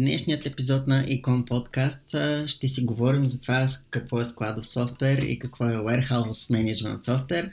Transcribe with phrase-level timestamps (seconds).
[0.00, 5.38] Днешният епизод на Icon Podcast ще си говорим за това какво е складов софтуер и
[5.38, 7.50] какво е Warehouse Management софтуер.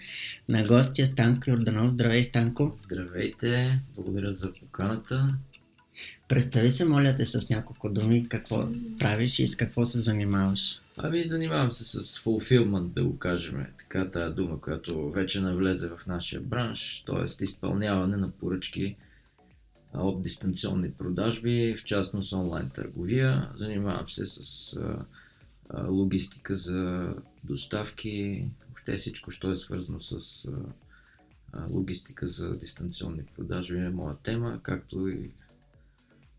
[0.50, 1.92] На гостия Станко Йорданов.
[1.92, 2.74] Здравей, Станко!
[2.78, 3.80] Здравейте!
[3.96, 5.38] Благодаря за поканата.
[6.28, 8.68] Представи се, моля те, с няколко думи какво
[9.00, 10.80] правиш и с какво се занимаваш.
[10.98, 13.66] Ами, занимавам се с fulfillment, да го кажем.
[13.80, 17.44] Така тази дума, която вече навлезе в нашия бранш, т.е.
[17.44, 18.96] изпълняване на поръчки
[19.94, 23.52] от дистанционни продажби, в частност онлайн търговия.
[23.56, 24.80] Занимавам се с
[25.88, 30.48] логистика за доставки, въобще всичко, що е свързано с
[31.70, 35.32] логистика за дистанционни продажби е моя тема, както и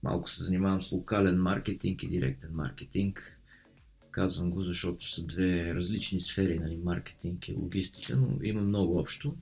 [0.02, 3.34] малко се занимавам с локален маркетинг и директен маркетинг.
[4.10, 9.36] Казвам го, защото са две различни сфери, нали, маркетинг и логистика, но има много общо.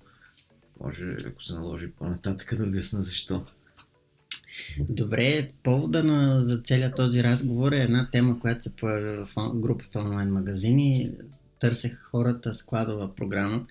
[0.80, 3.46] Може, ако се наложи по-нататък да обясна защо.
[4.88, 9.98] Добре, повода на, за целият този разговор е една тема, която се появи в групата
[9.98, 11.10] онлайн магазини.
[11.60, 13.66] Търсех хората складова програма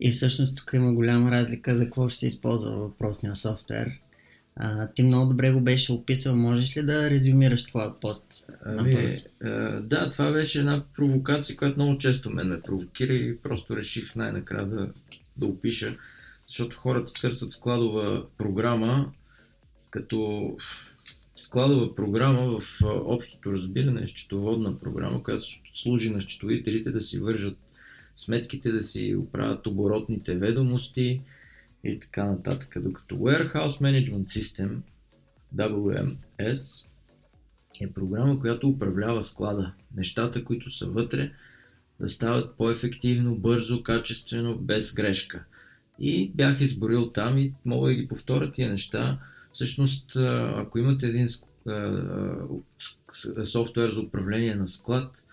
[0.00, 3.90] и всъщност тук има голяма разлика за какво ще се използва въпросния софтуер.
[4.56, 6.36] А, ти много добре го беше описал.
[6.36, 8.46] Можеш ли да резюмираш твоя пост?
[8.64, 9.08] Ами,
[9.42, 9.48] а,
[9.80, 14.66] да, това беше една провокация, която много често мен ме провокира и просто реших най-накрая
[14.66, 14.88] да,
[15.36, 15.96] да опиша,
[16.48, 19.12] защото хората търсят складова програма,
[19.90, 20.50] като
[21.36, 27.58] складова програма в общото разбиране е счетоводна програма, която служи на счетоводителите да си вържат
[28.16, 31.20] сметките, да си оправят оборотните ведомости
[31.84, 32.76] и така нататък.
[32.82, 34.76] Докато Warehouse Management System,
[35.56, 36.86] WMS,
[37.80, 39.72] е програма, която управлява склада.
[39.96, 41.32] Нещата, които са вътре,
[42.00, 45.44] да стават по-ефективно, бързо, качествено, без грешка.
[45.98, 49.18] И бях изборил там и мога да ги повторя тия неща
[49.52, 50.16] Всъщност,
[50.56, 51.28] ако имате един
[53.44, 55.24] софтуер за управление на склад,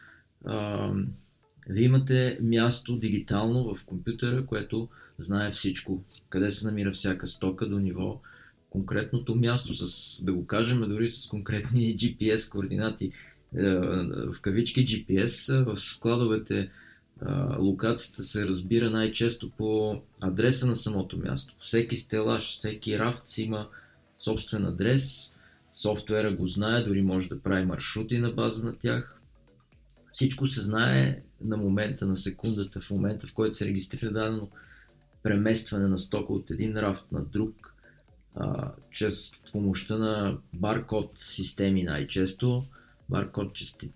[1.69, 4.87] вие имате място дигитално в компютъра, което
[5.19, 8.21] знае всичко, къде се намира всяка стока до ниво
[8.69, 13.11] конкретното място, с, да го кажем дори с конкретни GPS координати,
[13.53, 16.69] в кавички GPS, в складовете
[17.59, 21.55] локацията се разбира най-често по адреса на самото място.
[21.59, 23.67] Всеки стелаж, всеки рафт си има
[24.19, 25.35] собствен адрес,
[25.73, 29.21] софтуера го знае, дори може да прави маршрути на база на тях.
[30.11, 34.49] Всичко се знае на момента, на секундата, в момента в който се регистрира дадено
[35.23, 37.75] преместване на стока от един рафт на друг,
[38.35, 42.63] а, чрез помощта на баркод системи най-често.
[43.09, 43.51] Баркод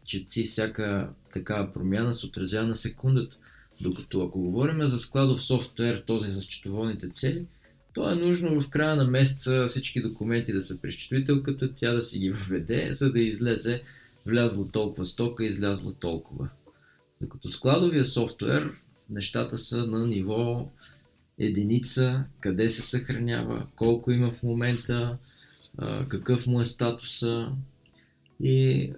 [0.05, 3.35] четци всяка такава промяна се отразява на секундата.
[3.81, 7.45] Докато ако говорим за складов софтуер, този за счетоводните цели,
[7.93, 12.01] то е нужно в края на месеца всички документи да са при счетовителката, тя да
[12.01, 13.83] си ги въведе, за да излезе
[14.25, 16.49] влязло толкова стока, излязло толкова.
[17.21, 18.71] Докато складовия софтуер,
[19.09, 20.71] нещата са на ниво
[21.39, 25.17] единица, къде се съхранява, колко има в момента,
[26.07, 27.51] какъв му е статуса.
[28.43, 28.91] И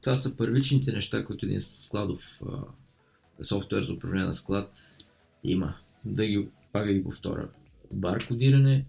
[0.00, 4.72] това са първичните неща, които един складов а, софтуер за управление на склад
[5.44, 5.74] има.
[6.04, 7.48] Да ги пак да ги повторя.
[7.92, 8.84] Баркодиране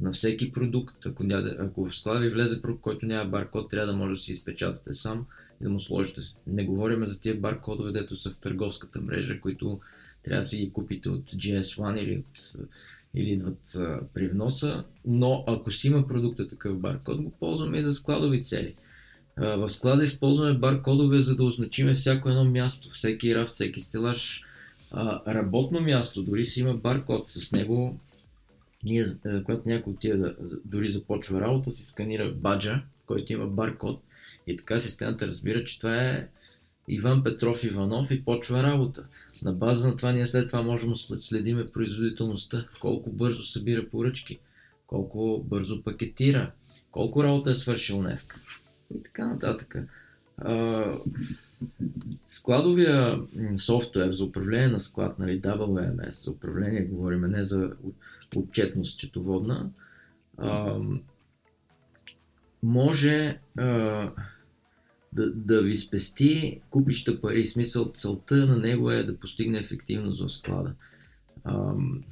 [0.00, 1.06] на всеки продукт.
[1.06, 1.24] Ако,
[1.58, 4.94] ако в склада ви влезе продукт, който няма баркод, трябва да може да си изпечатате
[4.94, 5.26] сам
[5.60, 6.20] и да му сложите.
[6.46, 9.80] Не говорим за тия баркодове, дето са в търговската мрежа, които
[10.22, 12.68] трябва да си ги купите от GS1 или, от,
[13.14, 17.82] или идват а, при вноса, но ако си има продукта такъв баркод, го ползваме и
[17.82, 18.74] за складови цели.
[19.36, 24.44] А, в склада използваме баркодове, за да означиме всяко едно място, всеки раф, всеки стелаж,
[25.26, 28.00] работно място, дори си има баркод с него.
[28.86, 29.06] Ние,
[29.44, 34.02] когато някой отиде да, дори започва работа, си сканира баджа, който има баркод
[34.46, 36.28] и така системата разбира, че това е
[36.88, 39.06] Иван Петров Иванов и почва работа.
[39.42, 44.38] На база на това ние след това можем да следиме производителността, колко бързо събира поръчки,
[44.86, 46.50] колко бързо пакетира,
[46.90, 48.28] колко работа е свършил днес.
[48.94, 49.76] И така нататък.
[52.28, 53.20] Складовия
[53.56, 57.72] софтуер за управление на склад, нали, WMS, за управление говорим, не за
[58.36, 59.00] отчетност
[65.12, 67.46] да, да ви спести купища пари.
[67.46, 70.74] Смисъл, целта на него е да постигне ефективност в склада.
[71.44, 72.04] Ам,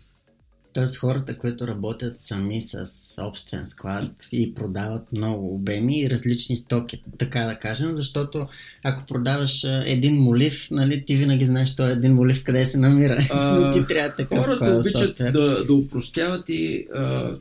[0.75, 7.03] Тоест хората, които работят сами с собствен склад и продават много обеми и различни стоки,
[7.19, 8.49] така да кажем, защото
[8.83, 13.19] ако продаваш един молив, нали, ти винаги знаеш този един молив къде се намира.
[13.31, 17.35] А, Но ти трябва така хората обичат да, да упростяват и а,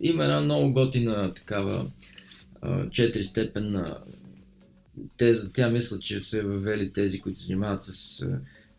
[0.00, 1.86] има една много готина такава
[2.90, 3.96] четиристепенна
[5.16, 5.52] теза.
[5.52, 8.24] Тя мисля, че се въвели тези, които се занимават с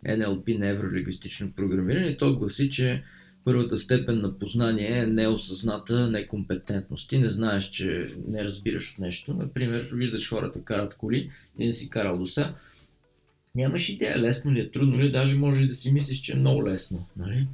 [0.07, 2.17] NLP, невролингвистично програмиране.
[2.17, 3.03] То гласи, че
[3.50, 7.10] първата степен на познание е неосъзната некомпетентност.
[7.10, 9.34] Ти не знаеш, че не разбираш от нещо.
[9.34, 12.54] Например, виждаш хората карат коли, ти не си карал до сега.
[13.56, 16.34] Нямаш идея лесно ли е, трудно ли е, даже може и да си мислиш, че
[16.34, 17.06] е много лесно.
[17.18, 17.48] Нали?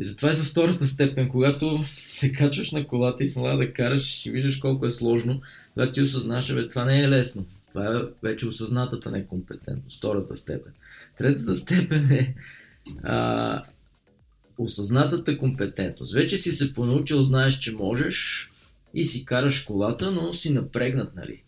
[0.00, 4.26] И затова е във втората степен, когато се качваш на колата и се да караш
[4.26, 5.40] и виждаш колко е сложно,
[5.74, 7.46] когато ти осъзнаш, бе, това не е лесно.
[7.68, 10.72] Това е вече осъзнатата некомпетентност, втората степен.
[11.18, 12.34] Третата степен е
[13.02, 13.62] а,
[14.62, 16.14] осъзнатата компетентност.
[16.14, 18.48] Вече си се понаучил, знаеш, че можеш
[18.94, 21.42] и си караш колата, но си напрегнат, нали?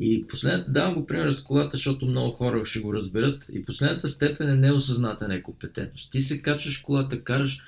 [0.00, 3.46] И последната, давам го пример с колата, защото много хора ще го разберат.
[3.52, 6.12] И последната степен е неосъзната некомпетентност.
[6.12, 7.62] Ти се качваш колата, караш,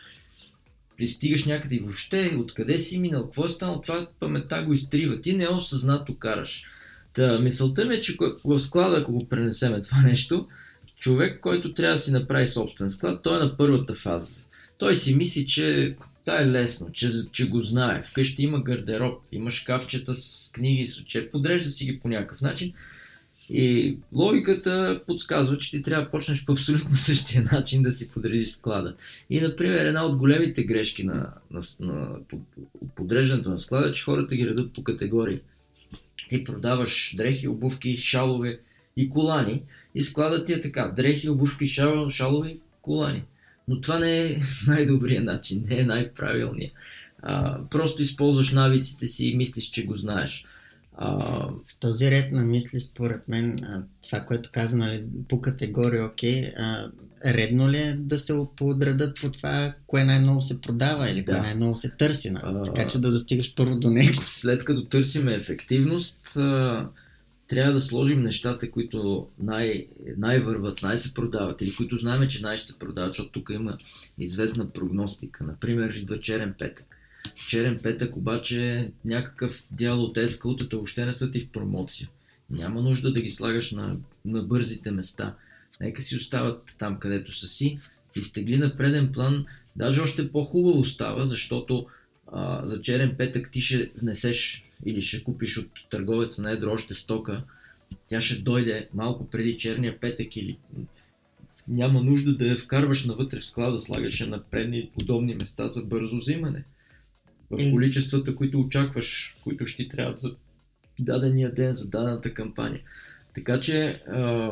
[0.99, 5.21] пристигаш някъде и въобще откъде си минал, какво е станало, това паметта го изтрива.
[5.21, 6.65] Ти неосъзнато караш.
[7.15, 10.49] Та, мисълта ми е, че в склада, ако го пренесеме това нещо,
[11.01, 14.46] човек, който трябва да си направи собствен склад, той е на първата фаза.
[14.79, 18.03] Той си мисли, че това е лесно, че, че го знае.
[18.03, 22.73] Вкъщи има гардероб, има шкафчета с книги, с учеб, подрежда си ги по някакъв начин.
[23.51, 28.49] И логиката подсказва, че ти трябва да почнеш по абсолютно същия начин да си подредиш
[28.49, 28.95] склада.
[29.31, 32.09] И, например, една от големите грешки на, на, на
[32.95, 35.41] подреждането на склада е, че хората ги редат по категории.
[36.29, 38.59] Ти продаваш дрехи, обувки, шалове
[38.97, 39.63] и колани
[39.95, 40.93] и складът ти е така.
[40.97, 43.25] Дрехи, обувки, шал, шалове, колани.
[43.69, 46.73] Но това не е най-добрият начин, не е най-правилният.
[47.23, 50.45] А, просто използваш навиците си и мислиш, че го знаеш.
[50.99, 51.17] А,
[51.47, 53.59] В този ред на мисли, според мен,
[54.03, 56.91] това, което каза, нали, по категория, окей, а,
[57.27, 61.43] редно ли е да се подредат по това, кое най-много се продава или кое Да.
[61.43, 62.65] най-много се търси, нали?
[62.65, 64.23] Така че да достигаш първо до него.
[64.23, 66.87] след като търсиме ефективност, а,
[67.49, 72.67] трябва да сложим нещата, които най- най-върват, най-се продават или които знаем, че най- ще
[72.67, 73.79] се продават, защото тук има
[74.19, 75.45] известна прогностика.
[75.45, 76.85] Например, идва черен петък.
[77.49, 82.09] Черен петък обаче е някакъв дял от ескаутата въобще не са ти в промоция.
[82.51, 85.35] Няма нужда да ги слагаш на, на бързите места.
[85.81, 87.79] Нека си остават там, където са си.
[88.17, 89.47] Изтегли на преден план,
[89.77, 91.87] даже още по-хубаво става, защото
[92.33, 96.95] а, за черен петък ти ще внесеш или ще купиш от търговеца на едро още
[96.95, 97.43] стока,
[98.09, 100.59] тя ще дойде малко преди черния петък или
[101.69, 105.83] няма нужда да я вкарваш навътре в склада, слагаш я на предни удобни места за
[105.83, 106.65] бързо взимане.
[107.51, 110.35] В Или- количествата, които очакваш, които ще ти трябват за
[111.01, 112.81] дадения ден, за дадената кампания.
[113.35, 114.51] Така че а,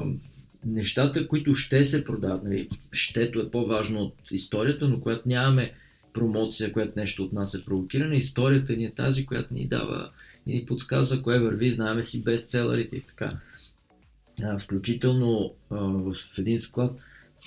[0.67, 5.73] нещата, които ще се продават, нали, щето е по-важно от историята, но когато нямаме
[6.15, 10.11] промоция, която нещо от нас е провокирана, историята ни е тази, която ни дава
[10.47, 13.41] и ни подсказва кое върви, знаеме си бестселерите и така.
[14.43, 17.05] А, включително а, в един склад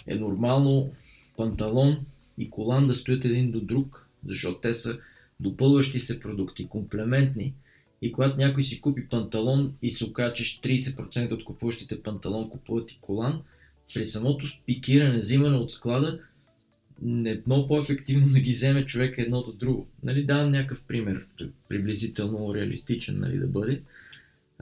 [0.07, 0.91] е нормално
[1.37, 2.05] панталон
[2.37, 4.99] и колан да стоят един до друг, защото те са
[5.39, 7.53] допълващи се продукти, комплементни.
[8.01, 12.91] И когато някой си купи панталон и се окаже, че 30% от купуващите панталон купуват
[12.91, 13.41] и колан,
[13.93, 16.19] при самото пикиране, взимане от склада,
[17.01, 19.87] не много по-ефективно да ги вземе човек едното от друго.
[20.03, 21.25] Нали, давам някакъв пример,
[21.69, 23.81] приблизително реалистичен нали, да бъде.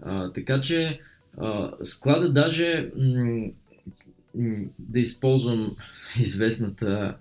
[0.02, 1.00] А, така че
[1.38, 3.50] а, склада даже м-
[4.36, 5.76] м- да използвам
[6.20, 7.16] известната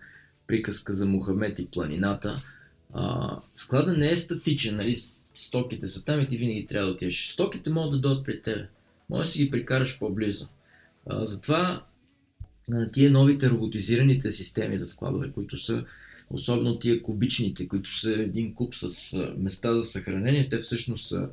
[0.47, 2.43] приказка за Мохамед и планината.
[2.93, 4.95] А, склада не е статичен, нали?
[5.35, 7.29] стоките са там и ти винаги трябва да отидеш.
[7.33, 8.69] Стоките могат да дойдат при теб.
[9.11, 10.49] Може да си ги прикараш по-близо.
[11.07, 11.85] А, затова
[12.93, 15.85] тия новите роботизираните системи за складове, които са
[16.31, 21.29] особено тия кубичните, които са един куб с места за съхранение, те всъщност са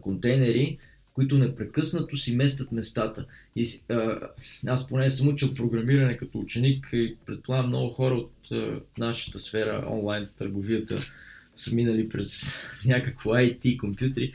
[0.00, 0.78] контейнери,
[1.12, 3.26] които непрекъснато си местят местата.
[3.56, 4.18] И, а,
[4.66, 9.86] аз поне съм учил програмиране като ученик и предполагам много хора от а, нашата сфера,
[9.90, 10.96] онлайн търговията,
[11.56, 14.32] са минали през някакво IT, компютри.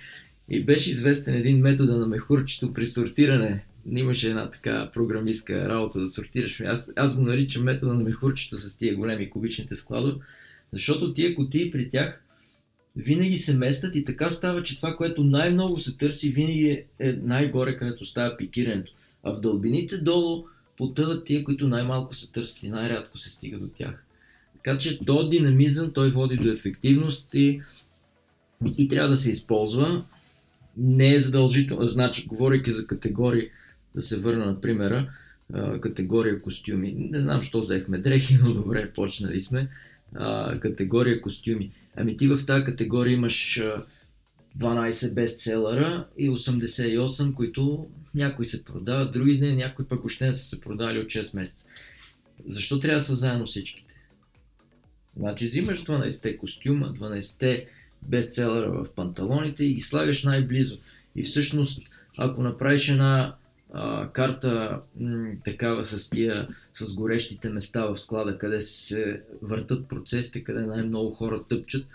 [0.49, 3.65] И беше известен един метод на мехурчето при сортиране.
[3.91, 6.61] Имаше една така програмистка работа да сортираш.
[6.61, 10.15] Аз, аз го наричам метода на мехурчето с тия големи кубичните складове,
[10.73, 12.21] защото тия кутии при тях
[12.95, 17.11] винаги се местят и така става, че това, което най-много се търси, винаги е, е
[17.11, 18.93] най-горе, където става пикирането.
[19.23, 20.45] А в дълбините долу
[20.77, 24.05] потъват тия, които най-малко се търсят и най-рядко се стига до тях.
[24.55, 27.61] Така че то динамизъм, той води до ефективност и,
[28.77, 30.05] и трябва да се използва.
[30.77, 33.49] Не е задължително, значи, говорейки за категории,
[33.95, 35.09] да се върна на примера,
[35.81, 36.95] категория костюми.
[36.97, 39.69] Не знам, що взехме дрехи, но добре, почнали сме.
[40.59, 41.71] категория костюми.
[41.95, 43.61] Ами ти в тази категория имаш
[44.59, 50.45] 12 бестселъра и 88, които някои се продават, други не, някои пък още не са
[50.45, 51.67] се продали от 6 месеца.
[52.47, 53.95] Защо трябва да са заедно всичките?
[55.17, 57.67] Значи взимаш 12-те костюма, 12-те
[58.01, 60.77] бестселъра в панталоните и ги слагаш най-близо.
[61.15, 61.81] И всъщност,
[62.17, 63.35] ако направиш една
[63.77, 70.43] а, карта м- такава с тия, с горещите места в склада, къде се въртат процесите,
[70.43, 71.85] къде най-много хора тъпчат,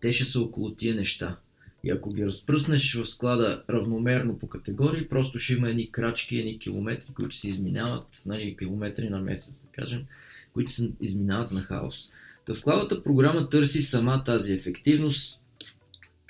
[0.00, 1.36] те ще са около тия неща.
[1.84, 6.58] И ако ги разпръснеш в склада равномерно по категории, просто ще има едни крачки, едни
[6.58, 10.04] километри, които се изминават, нали, километри на месец, да кажем,
[10.52, 12.10] които се изминават на хаос.
[12.46, 15.40] Та складата програма търси сама тази ефективност.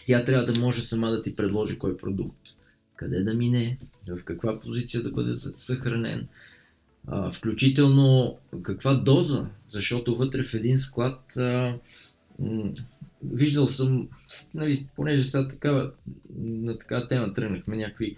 [0.07, 2.39] Тя трябва да може сама да ти предложи кой продукт,
[3.03, 3.79] къде да мине,
[4.09, 6.27] в каква позиция да бъде съхранен,
[7.33, 11.33] включително каква доза, защото вътре в един склад
[13.25, 14.09] виждал съм,
[14.55, 15.93] нали, понеже сега такава,
[16.39, 18.17] на такава тема тръгнахме, някакви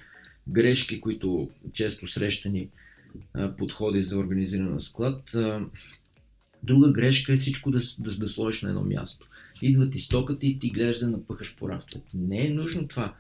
[0.48, 2.68] грешки, които често срещани
[3.58, 5.36] подходи за организиране на склад.
[6.62, 9.28] Друга грешка е всичко да, да, да сложиш на едно място.
[9.62, 12.10] Идват и стоката и ти гледаш да напъхаш по рафтовете.
[12.14, 13.14] Не е нужно това.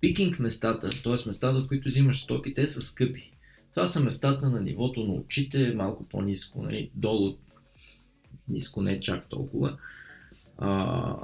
[0.00, 1.26] Пикинг местата, т.е.
[1.26, 3.32] местата, от които взимаш стоки, те са скъпи.
[3.74, 7.36] Това са местата на нивото на очите, малко по-низко, нали, долу,
[8.48, 9.78] ниско не чак толкова
[10.58, 11.14] а,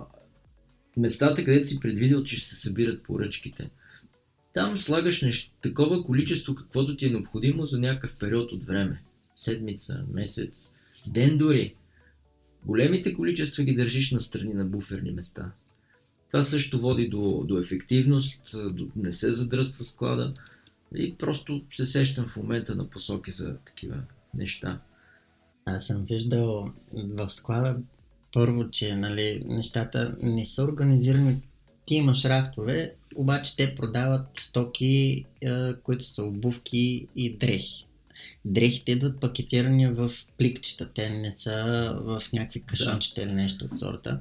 [0.97, 3.71] местата, където си предвидел, че ще се събират поръчките.
[4.52, 9.02] Там слагаш нещо, такова количество, каквото ти е необходимо за някакъв период от време.
[9.37, 10.75] Седмица, месец,
[11.07, 11.75] ден дори.
[12.64, 15.52] Големите количества ги държиш на страни на буферни места.
[16.35, 20.35] Това също води до, до ефективност, до, не се задръства склада
[20.97, 23.97] и просто се сещам в момента на посоки за такива
[24.35, 24.81] неща.
[25.64, 27.81] Аз съм виждал в склада
[28.33, 31.43] първо, че нали, нещата не са организирани.
[31.87, 35.25] Ти имаш рафтове, обаче те продават стоки,
[35.83, 37.87] които са обувки и дрехи.
[38.44, 41.54] Дрехите идват пакетирани в пликчета, те не са
[42.00, 43.26] в някакви кашончета да.
[43.26, 44.20] или нещо от сорта.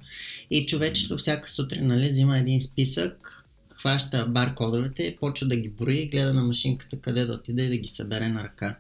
[0.50, 6.34] И човечето всяка сутрин нали, взима един списък, хваща баркодовете, почва да ги брои, гледа
[6.34, 8.78] на машинката къде да отиде и да ги събере на ръка.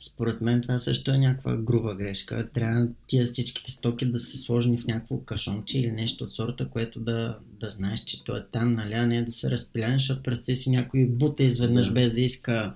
[0.00, 2.48] Според мен това също е някаква груба грешка.
[2.54, 7.00] Трябва тия всичките стоки да се сложени в някакво кашонче или нещо от сорта, което
[7.00, 10.56] да, да знаеш, че то е там, нали, а не да се разпиляне, защото представи
[10.56, 11.92] си някой бута изведнъж да.
[11.92, 12.74] без да иска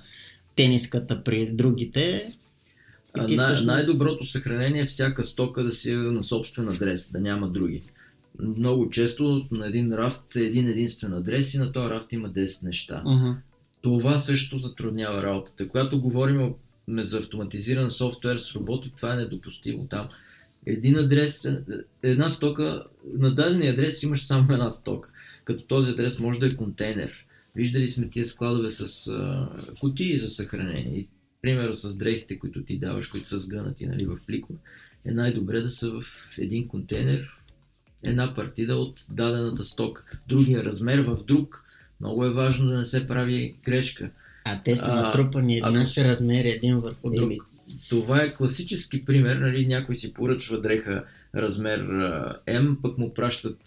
[0.58, 2.32] тениската при другите.
[3.14, 3.66] А, най- всъщност...
[3.66, 7.82] Най-доброто съхранение е всяка стока да си е на собствен адрес, да няма други.
[8.40, 12.62] Много често на един рафт е един единствен адрес и на този рафт има 10
[12.62, 13.02] неща.
[13.06, 13.36] Uh-huh.
[13.82, 15.68] Това също затруднява работата.
[15.68, 16.54] Когато говорим
[16.88, 20.08] за автоматизиран софтуер с роботи, това е недопустимо там.
[20.66, 21.48] Един адрес,
[22.02, 22.84] една стока,
[23.18, 25.10] на дадения адрес имаш само една стока,
[25.44, 27.24] като този адрес може да е контейнер.
[27.58, 29.48] Виждали сме тия складове с а,
[29.80, 30.98] кутии за съхранение.
[30.98, 31.08] И
[31.42, 34.58] примера с дрехите, които ти даваш, които са сгънати нали, в пликове,
[35.04, 36.02] е най-добре да са в
[36.38, 37.38] един контейнер,
[38.02, 40.04] една партида от дадената стока.
[40.28, 41.64] Другия размер в друг.
[42.00, 44.10] Много е важно да не се прави грешка.
[44.44, 46.08] А те са натрупани еднакви ако...
[46.08, 47.32] размери един върху друг.
[47.32, 47.38] Еми,
[47.88, 49.36] това е класически пример.
[49.36, 51.80] Нали, някой си поръчва дреха размер
[52.46, 53.58] M, пък му пращат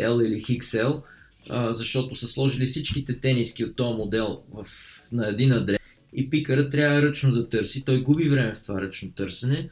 [0.00, 1.02] L или XL,
[1.50, 4.66] защото са сложили всичките тениски от този модел в,
[5.12, 5.78] на един адрес.
[6.12, 7.84] И пикъра трябва ръчно да търси.
[7.84, 9.68] Той губи време в това ръчно търсене.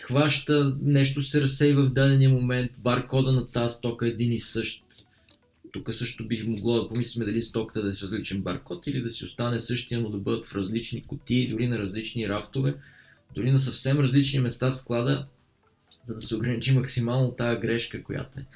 [0.00, 4.84] Хваща, нещо се разсейва в дадения момент, баркода на тази стока е един и същ
[5.72, 9.10] тук също бих могло да помислим дали стоката да е с различен баркод или да
[9.10, 12.74] си остане същия, но да бъдат в различни кутии, дори на различни рафтове,
[13.34, 15.26] дори на съвсем различни места в склада,
[16.04, 18.46] за да се ограничи максимално тази грешка, която е.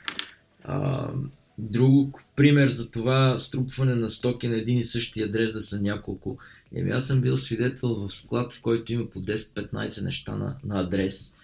[0.64, 1.10] А,
[1.58, 6.38] друг пример за това струпване на стоки на един и същи адрес да са няколко.
[6.74, 10.80] Еми аз съм бил свидетел в склад, в който има по 10-15 неща на, на
[10.80, 11.34] адрес.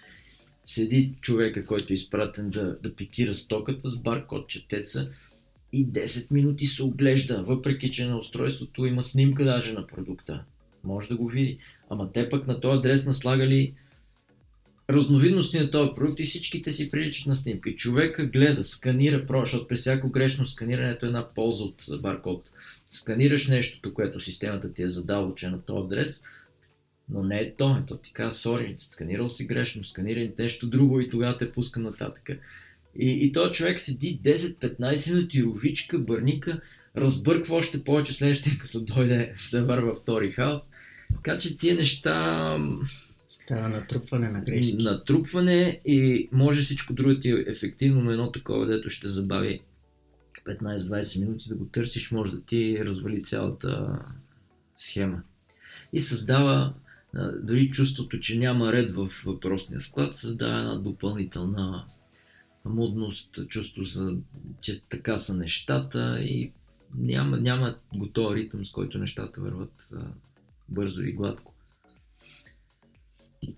[0.65, 5.09] Седи човека, който е изпратен да, да пикира стоката с баркод четеца
[5.73, 10.43] и 10 минути се оглежда, въпреки че на устройството има снимка даже на продукта.
[10.83, 11.57] Може да го види.
[11.89, 13.73] Ама те пък на този адрес наслагали
[14.93, 17.75] разновидности на този продукт и всичките си приличат на снимка.
[17.75, 22.43] Човека гледа, сканира, защото при всяко грешно сканиране е една полза от баркод.
[22.89, 26.23] Сканираш нещото, което системата ти е задала, че е на този адрес,
[27.09, 27.83] но не е то.
[27.87, 32.29] То ти казва, сори, сканирал си грешно, сканирай нещо друго и тогава те пуска нататък.
[32.99, 36.61] И, и този човек седи 10-15 минути, ровичка, бърника,
[36.97, 40.61] разбърква още повече следващия, като дойде се върва втори хаос.
[41.15, 42.57] Така че тия неща...
[43.31, 44.77] Става натрупване на грешки.
[44.77, 49.61] Натрупване и може всичко друго ти е ефективно, но едно такова, дето ще забави
[50.47, 53.99] 15-20 минути да го търсиш, може да ти развали цялата
[54.77, 55.21] схема.
[55.93, 56.73] И създава
[57.43, 61.85] дори чувството, че няма ред в въпросния склад, създава една допълнителна
[62.65, 64.15] мудност, чувство за,
[64.61, 66.51] че така са нещата и
[66.95, 69.93] няма, няма готов ритъм, с който нещата върват
[70.69, 71.50] бързо и гладко.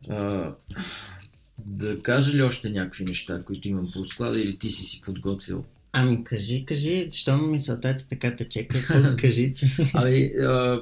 [0.10, 0.52] А,
[1.66, 5.66] да кажа ли още някакви неща, които имам по склада или ти си си подготвил?
[5.92, 9.66] Ами кажи, кажи, защо мисълта ти така тече, какво кажи ти?
[9.94, 10.82] Ами, а,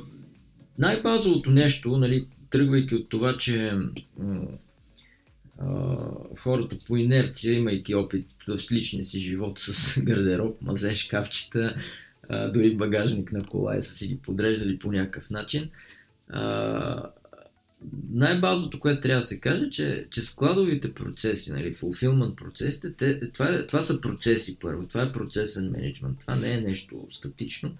[0.80, 3.74] най-базовото нещо, нали, тръгвайки от това, че
[6.38, 11.76] хората по инерция, имайки опит в личния си живот с гардероб, мазе, шкафчета,
[12.30, 15.70] а, дори багажник на кола и са си ги подреждали по някакъв начин.
[16.30, 17.10] А,
[18.12, 23.50] най-базовото, което трябва да се каже, че, че складовите процеси, нали, fulfillment процесите, те, това,
[23.50, 27.76] е, това са процеси първо, това е процесен менеджмент, това не е нещо статично.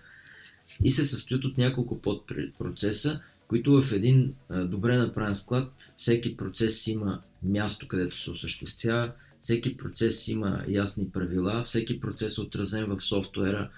[0.84, 6.88] И се състоят от няколко подпроцеса, които в един а, добре направен склад, всеки процес
[6.88, 13.02] има място, където се осъществява, всеки процес има ясни правила, всеки процес е отразен в
[13.02, 13.70] софтуера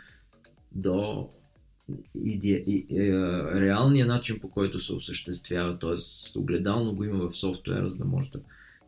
[0.71, 1.29] до
[2.15, 2.63] иде...
[2.67, 3.11] и, е,
[3.61, 5.97] реалния начин по който се осъществява, т.е.
[6.39, 8.39] огледално го има в софтуера, за да може да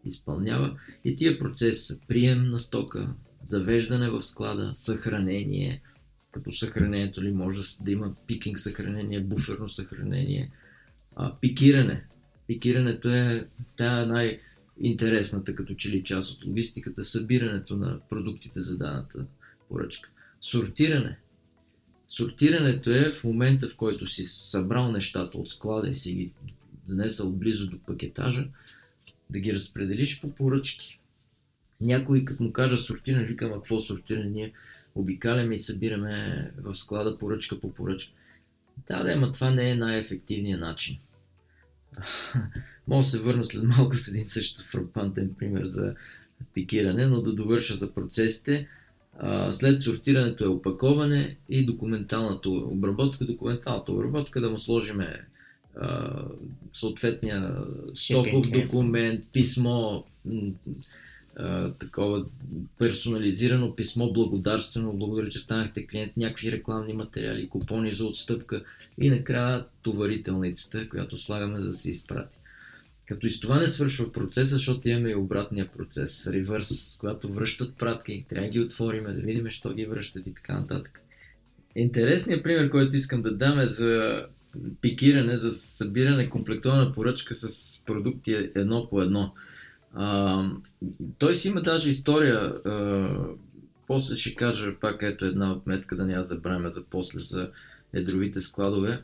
[0.05, 0.79] изпълнява.
[1.05, 3.13] И тия процеси прием на стока,
[3.45, 5.81] завеждане в склада, съхранение,
[6.31, 10.51] като съхранението ли може да има пикинг съхранение, буферно съхранение,
[11.15, 12.03] а, пикиране.
[12.47, 14.39] Пикирането е тая най-
[14.79, 19.25] интересната като че ли част от логистиката, събирането на продуктите за даната
[19.69, 20.10] поръчка.
[20.41, 21.17] Сортиране.
[22.10, 26.32] Сортирането е в момента, в който си събрал нещата от склада и си ги
[26.88, 28.48] донесъл близо до пакетажа,
[29.30, 31.00] да ги разпределиш по поръчки.
[31.82, 34.30] Някой, като му кажа сортиране, викам, какво сортиране?
[34.30, 34.54] Ние
[34.96, 38.13] обикаляме и събираме в склада поръчка по поръчка.
[38.88, 40.98] Да, да, ама това не е най-ефективният начин.
[42.88, 45.96] Мога да се върна след малко с един също фрапантен пример за
[46.54, 48.68] пикиране, но да довърша за процесите.
[49.51, 53.25] След сортирането е опаковане и документалната обработка.
[53.25, 55.25] Документалната обработка да му сложиме
[56.73, 57.56] съответния
[57.93, 60.04] стоков документ, писмо,
[61.80, 62.25] такова
[62.78, 68.63] персонализирано писмо, благодарствено, благодаря, че станахте клиент, някакви рекламни материали, купони за отстъпка
[69.01, 72.38] и накрая товарителницата, която слагаме за да се изпрати.
[73.08, 77.76] Като и с това не свършва процеса, защото имаме и обратния процес, ревърс, когато връщат
[77.78, 81.02] пратки, трябва да ги отвориме, да видим, що ги връщат и така нататък.
[81.76, 84.26] Интересният пример, който искам да дам е за
[84.82, 89.34] пикиране, за събиране комплектована поръчка с продукти едно по едно.
[89.94, 90.44] А,
[91.18, 93.10] той си има даже история, а,
[93.88, 97.52] после ще кажа пак ето една отметка, да няма забравяме за после за
[97.95, 99.01] едровите складове,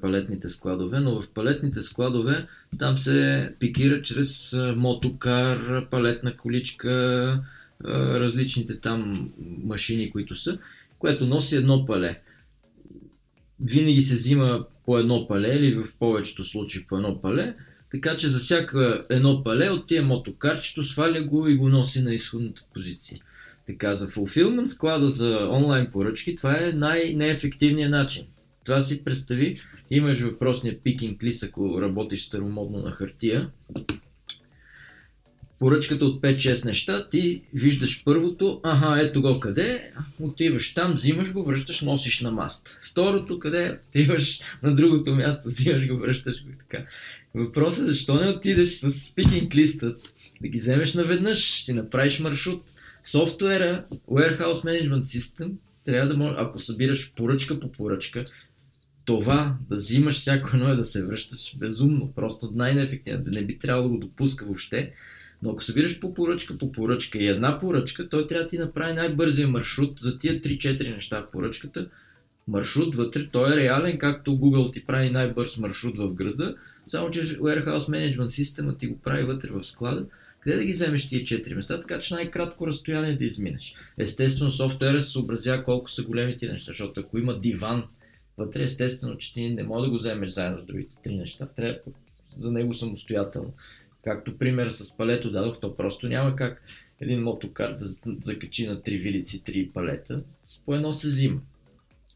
[0.00, 2.46] палетните складове, но в палетните складове
[2.78, 7.44] там се пикира чрез мотокар, палетна количка,
[7.84, 9.30] различните там
[9.64, 10.58] машини, които са,
[10.98, 12.20] което носи едно пале.
[13.60, 17.54] Винаги се взима по едно пале или в повечето случаи по едно пале,
[17.90, 22.62] така че за всяка едно пале отие мотокарчето, сваля го и го носи на изходната
[22.74, 23.18] позиция.
[23.66, 28.24] Така, за fulfillment склада за онлайн поръчки, това е най-неефективният начин.
[28.64, 29.56] Това си представи,
[29.90, 33.50] имаш въпросния пикинг лист, ако работиш старомодно на хартия,
[35.58, 41.44] поръчката от 5-6 неща, ти виждаш първото, ага, ето го къде, отиваш там, взимаш го,
[41.44, 42.78] връщаш, носиш на маст.
[42.90, 46.86] Второто къде, отиваш на другото място, взимаш го, връщаш го и така.
[47.34, 49.94] Въпросът е защо не отидеш с пикинг листа,
[50.40, 52.64] да ги вземеш наведнъж, си направиш маршрут.
[53.04, 55.52] Софтуера, Warehouse Management System,
[55.84, 58.24] трябва да може, ако събираш поръчка по поръчка,
[59.04, 62.12] това да взимаш всяко едно е да се връщаш безумно.
[62.16, 63.24] Просто най-неефективно.
[63.26, 64.92] Не би трябвало да го допуска въобще.
[65.42, 68.92] Но ако събираш по поръчка по поръчка и една поръчка, той трябва да ти направи
[68.92, 71.88] най-бързия маршрут за тия 3-4 неща в поръчката.
[72.48, 77.38] Маршрут вътре, той е реален, както Google ти прави най-бърз маршрут в града, Само, че
[77.38, 80.06] Warehouse Management System ти го прави вътре в склада,
[80.44, 83.74] къде да ги вземеш тия 4 места, така че най-кратко разстояние да изминеш.
[83.98, 87.84] Естествено, софтуера се съобразява колко са големи ти неща, защото ако има диван
[88.38, 91.46] вътре, естествено, че ти не може да го вземеш заедно с другите три неща.
[91.46, 91.78] Трябва
[92.36, 93.52] за него самостоятелно.
[94.04, 96.62] Както пример с палето дадох, то просто няма как
[97.00, 97.86] един мотокар да
[98.22, 100.22] закачи на три вилици, три палета.
[100.66, 101.40] По едно се взима.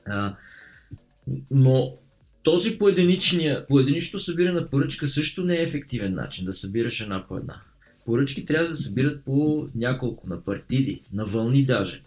[0.07, 0.37] А,
[1.51, 1.97] но
[2.43, 7.63] този поединичното събиране на поръчка също не е ефективен начин да събираш една по една.
[8.09, 12.03] Поръчки трябва да се събират по няколко, на партиди, на вълни даже.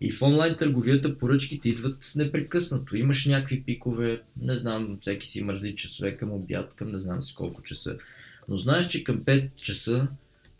[0.00, 2.96] И в онлайн търговията поръчките идват непрекъснато.
[2.96, 7.22] Имаш някакви пикове, не знам, всеки си има различни часове към обяд, към не знам
[7.22, 7.98] си колко часа.
[8.48, 10.08] Но знаеш, че към 5 часа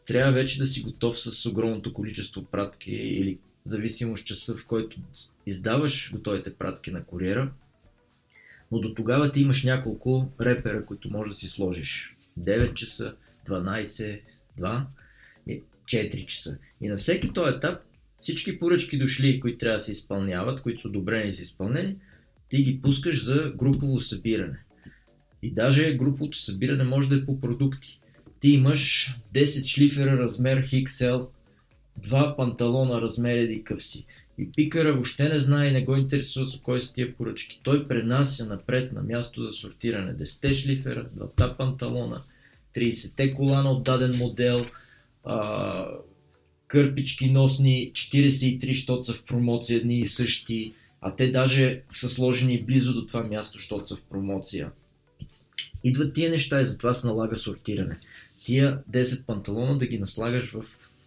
[0.06, 5.00] трябва вече да си готов с огромното количество пратки или зависимо с часа, в който
[5.46, 7.52] издаваш готовите пратки на куриера.
[8.72, 12.16] Но до тогава ти имаш няколко репера, които можеш да си сложиш.
[12.40, 13.14] 9 часа,
[13.48, 14.20] 12,
[14.60, 14.84] 2
[15.46, 16.58] и 4 часа.
[16.80, 17.82] И на всеки този етап
[18.20, 21.96] всички поръчки дошли, които трябва да се изпълняват, които са одобрени за изпълнение,
[22.48, 24.58] ти ги пускаш за групово събиране.
[25.42, 28.00] И даже груповото събиране може да е по продукти.
[28.40, 31.28] Ти имаш 10 шлифера размер XL,
[32.02, 34.06] два панталона размер еди къв си.
[34.38, 37.60] И пикара въобще не знае и не го интересува за кой са тия поръчки.
[37.62, 42.22] Той пренася напред на място за сортиране 10 шлифера, двата панталона,
[42.76, 44.66] 30-те колана от даден модел,
[45.24, 45.88] а,
[46.66, 52.94] кърпички носни, 43, защото в промоция едни и същи, а те даже са сложени близо
[52.94, 54.70] до това място, защото в промоция.
[55.84, 57.98] Идват тия неща и затова се налага сортиране.
[58.44, 60.64] Тия 10 панталона да ги наслагаш в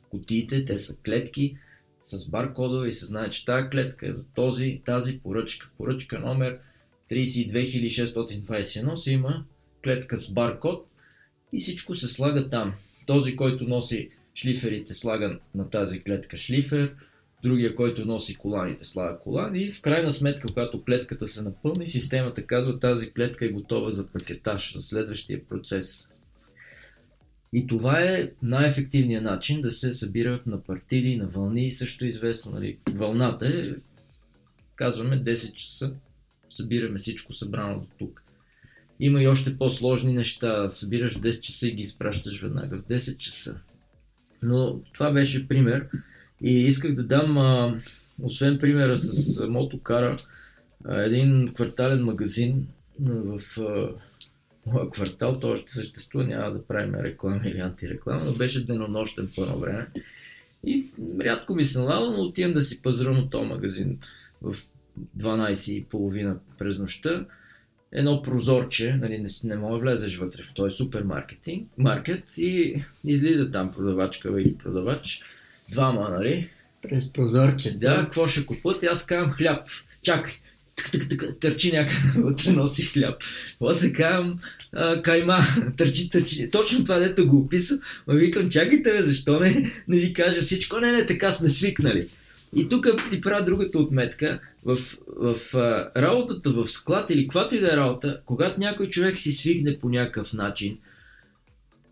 [0.09, 1.57] кутиите, те са клетки
[2.03, 5.69] с баркодове и се знае, че тази клетка е за този, тази поръчка.
[5.77, 6.59] Поръчка номер
[7.11, 9.45] 32621 си има
[9.83, 10.88] клетка с баркод
[11.53, 12.73] и всичко се слага там.
[13.05, 16.95] Този, който носи шлиферите слага на тази клетка шлифер,
[17.43, 22.45] другия, който носи коланите, слага колани и в крайна сметка, когато клетката се напълни, системата
[22.45, 26.09] казва тази клетка е готова за пакетаж, за следващия процес.
[27.53, 31.71] И това е най-ефективният начин да се събират на партиди, на вълни.
[31.71, 33.63] Също е известно, нали, вълната е,
[34.75, 35.93] казваме 10 часа,
[36.49, 38.23] събираме всичко събрано до тук.
[38.99, 40.69] Има и още по-сложни неща.
[40.69, 43.59] Събираш 10 часа и ги изпращаш веднага в 10 часа.
[44.43, 45.87] Но това беше пример.
[46.41, 47.81] И исках да дам, а,
[48.21, 50.15] освен примера с мотокара,
[50.85, 52.67] а, един квартален магазин
[52.99, 53.89] в а,
[54.65, 55.39] моя квартал.
[55.39, 59.87] Той още съществува, няма да правим реклама или антиреклама, но беше денонощен по едно време.
[60.65, 60.85] И
[61.21, 63.99] рядко ми се налага, но отивам да си пазарам от този магазин
[64.41, 64.55] в
[65.17, 67.25] 12.30 през нощта
[67.91, 73.73] едно прозорче, нали, не, не да влезеш вътре в този супермаркетинг, маркет и излиза там
[73.73, 75.21] продавачка или продавач,
[75.71, 76.49] двама, нали?
[76.81, 77.77] През прозорче.
[77.77, 78.83] Да, какво ще купуват?
[78.83, 79.67] И аз казвам хляб.
[80.01, 80.33] Чакай,
[80.75, 83.21] тък, тък, тък, търчи някъде вътре, носи хляб.
[83.59, 84.39] После казвам
[84.73, 85.39] а, кайма,
[85.77, 86.49] търчи, търчи.
[86.49, 90.79] Точно това дето го описа, но викам, чакайте бе, защо не, не ви кажа всичко?
[90.79, 92.07] Не, не, така сме свикнали.
[92.55, 94.39] И тук ти правя другата отметка.
[94.65, 94.77] В,
[95.17, 95.53] в, в
[95.97, 99.89] работата в склад или каквато и да е работа, когато някой човек си свикне по
[99.89, 100.77] някакъв начин,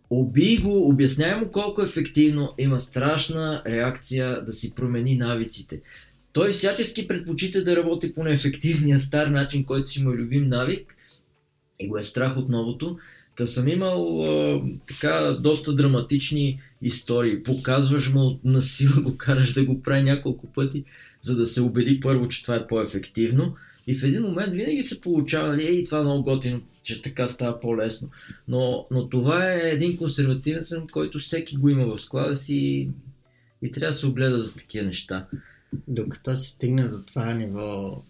[0.10, 5.82] Оби го, обясняй му колко ефективно, има страшна реакция да си промени навиците.
[6.34, 10.96] Той всячески предпочита да работи по неефективния стар начин, който си му е любим навик
[11.80, 12.98] и го е страх от новото.
[13.38, 17.44] Та съм имал а, така доста драматични истории.
[17.44, 20.84] Показваш му на сила, го караш да го прави няколко пъти,
[21.22, 23.56] за да се убеди първо, че това е по-ефективно.
[23.88, 27.28] И в един момент винаги се получава, нали, ей, това е много готино, че така
[27.28, 28.10] става по-лесно.
[28.48, 32.90] Но, но това е един консервативен съм, който всеки го има в склада си
[33.62, 35.28] и трябва да се огледа за такива неща.
[35.88, 38.02] Докато се стигне до това ниво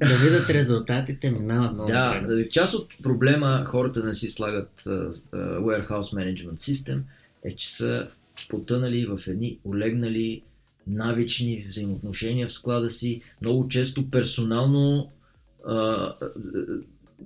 [0.00, 2.48] да видят резултатите, минава много Да, време.
[2.48, 7.00] част от проблема хората не си слагат uh, uh, Warehouse Management System
[7.44, 8.08] е, че са
[8.48, 10.42] потънали в едни олегнали
[10.86, 15.10] навични взаимоотношения в склада си, много често персонално
[15.68, 16.12] uh,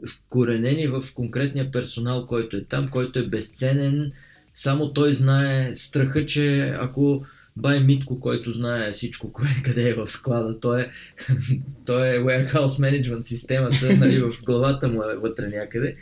[0.09, 4.13] вкоренени в конкретния персонал, който е там, който е безценен.
[4.55, 7.25] Само той знае страха, че ако
[7.61, 10.61] Бай Митко, който знае всичко, кое, къде е в склада.
[10.61, 10.91] Той е,
[11.87, 15.97] той е warehouse management системата, нали, в главата му е вътре някъде.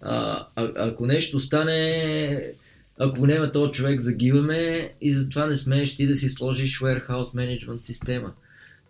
[0.00, 2.52] А, а, ако нещо стане,
[2.98, 7.82] ако няма този човек, загиваме и затова не смееш ти да си сложиш warehouse management
[7.82, 8.32] система.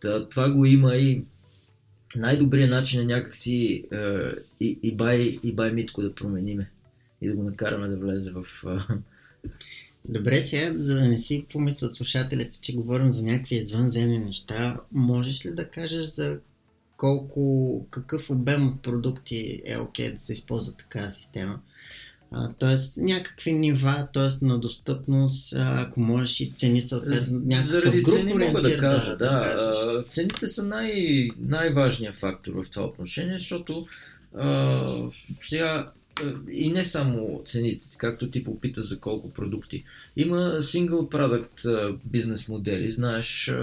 [0.00, 1.24] Та, това го има и
[2.16, 3.98] най-добрият начин е някакси е,
[4.60, 6.70] и, и, бай, и бай Митко да промениме.
[7.22, 8.44] и да го накараме да влезе в...
[10.08, 15.46] Добре, сега, за да не си помислят слушателите, че говорим за някакви извънземни неща, можеш
[15.46, 16.38] ли да кажеш за
[16.96, 21.60] колко, какъв обем от продукти е окей okay да се използва такава система?
[22.58, 24.44] Тоест някакви нива, т.е.
[24.44, 29.30] на достъпност, ако можеш и цени съответно някакъв Заради груп цени мога да кажа, да.
[29.30, 33.86] да, да цените са най- най-важният фактор в това отношение, защото
[34.34, 34.86] а,
[35.44, 35.90] сега
[36.50, 39.84] и не само цените, както ти попита за колко продукти.
[40.16, 42.90] Има single product бизнес модели.
[42.90, 43.54] Знаеш,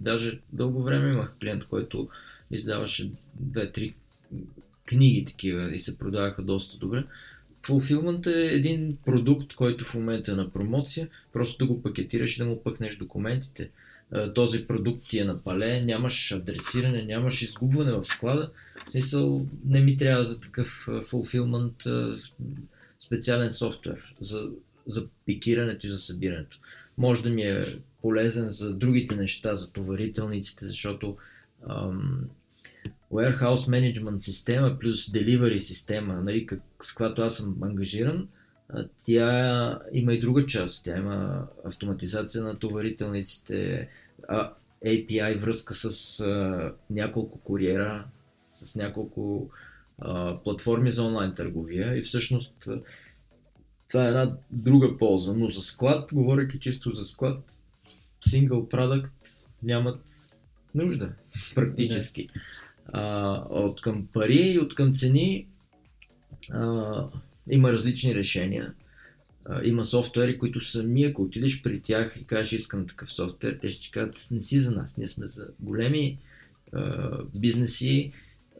[0.00, 2.08] даже дълго време имах клиент, който
[2.50, 3.94] издаваше две-три
[4.86, 7.04] книги такива и се продаваха доста добре.
[7.62, 12.38] Fulfillment е един продукт, който в момента е на промоция, просто да го пакетираш и
[12.38, 13.70] да му пъкнеш документите.
[14.34, 18.50] Този продукт ти е на пале, нямаш адресиране, нямаш изгубване в склада.
[18.86, 22.18] В смисъл, не ми трябва за такъв fulfillment
[23.00, 24.48] специален софтуер за,
[24.86, 26.58] за пикирането и за събирането.
[26.98, 27.60] Може да ми е
[28.02, 31.16] полезен за другите неща, за товарителниците, защото
[31.68, 32.28] ам,
[33.12, 38.28] warehouse management система плюс delivery система, нали, как, с която аз съм ангажиран,
[39.06, 40.84] тя има и друга част.
[40.84, 43.88] Тя има автоматизация на товарителниците,
[44.86, 48.04] API връзка с а, няколко куриера,
[48.54, 49.50] с няколко
[49.98, 52.68] а, платформи за онлайн търговия и всъщност
[53.88, 55.34] това е една друга полза.
[55.34, 57.44] Но за склад, говоряки чисто за склад,
[58.26, 59.10] single product
[59.62, 60.00] нямат
[60.74, 61.12] нужда
[61.54, 62.26] практически.
[62.26, 62.40] Да.
[62.92, 65.46] А, от към пари и от към цени
[66.52, 67.06] а,
[67.50, 68.74] има различни решения.
[69.46, 73.70] А, има софтуери, които сами, ако отидеш при тях и кажеш искам такъв софтуер, те
[73.70, 76.18] ще ти кажат не си за нас, ние сме за големи
[76.72, 78.12] а, бизнеси,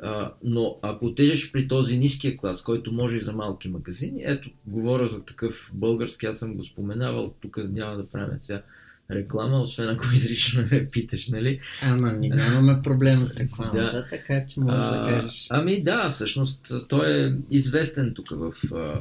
[0.02, 4.50] а, но ако отидеш при този ниския клас, който може и за малки магазини, ето,
[4.66, 8.62] говоря за такъв български, аз съм го споменавал, тук няма да правим сега
[9.10, 11.60] реклама, освен ако изрично не ме питаш, нали?
[11.82, 14.06] Ама ние нямаме проблема с рекламата, да.
[14.10, 15.46] така че може а, да кажеш.
[15.50, 18.98] Ами да, всъщност той е известен тук в а,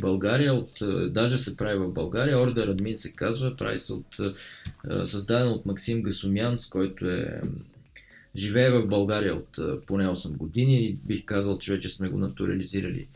[0.00, 0.70] България, от,
[1.12, 4.16] даже се прави в България, Order Admin се казва, прави се от,
[5.04, 7.40] създаден от Максим Гасумян, с който е
[8.36, 13.06] живее в България от поне 8 години и бих казал, че вече сме го натурализирали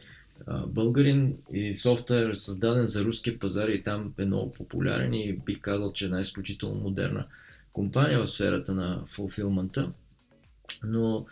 [0.66, 5.92] българин и софтуер създаден за руския пазар и там е много популярен и бих казал,
[5.92, 7.26] че е една изключително модерна
[7.72, 9.92] компания в сферата на фулфилмента.
[10.85, 11.26] Но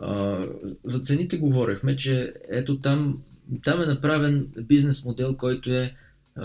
[0.00, 0.44] а,
[0.84, 3.22] за цените говорихме, че ето там,
[3.64, 5.94] там е направен бизнес модел, който е
[6.36, 6.44] а,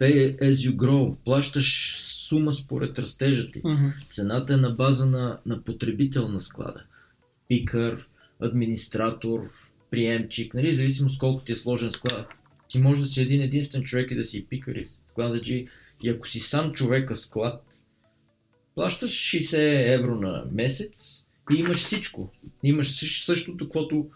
[0.00, 1.16] pay as you grow.
[1.24, 3.62] Плащаш сума според растежа ти.
[3.62, 4.08] Uh-huh.
[4.10, 6.84] Цената е на база на, на потребител на склада.
[7.48, 8.08] Пикър,
[8.40, 9.40] администратор,
[9.90, 12.28] приемчик, нали, зависимо с колко ти е сложен склад.
[12.68, 15.66] Ти може да си един единствен човек и да си пикари склададжи.
[16.02, 17.62] И ако си сам човека склад,
[18.74, 22.32] плащаш 60 евро на месец и имаш всичко.
[22.62, 24.06] Имаш същото, каквото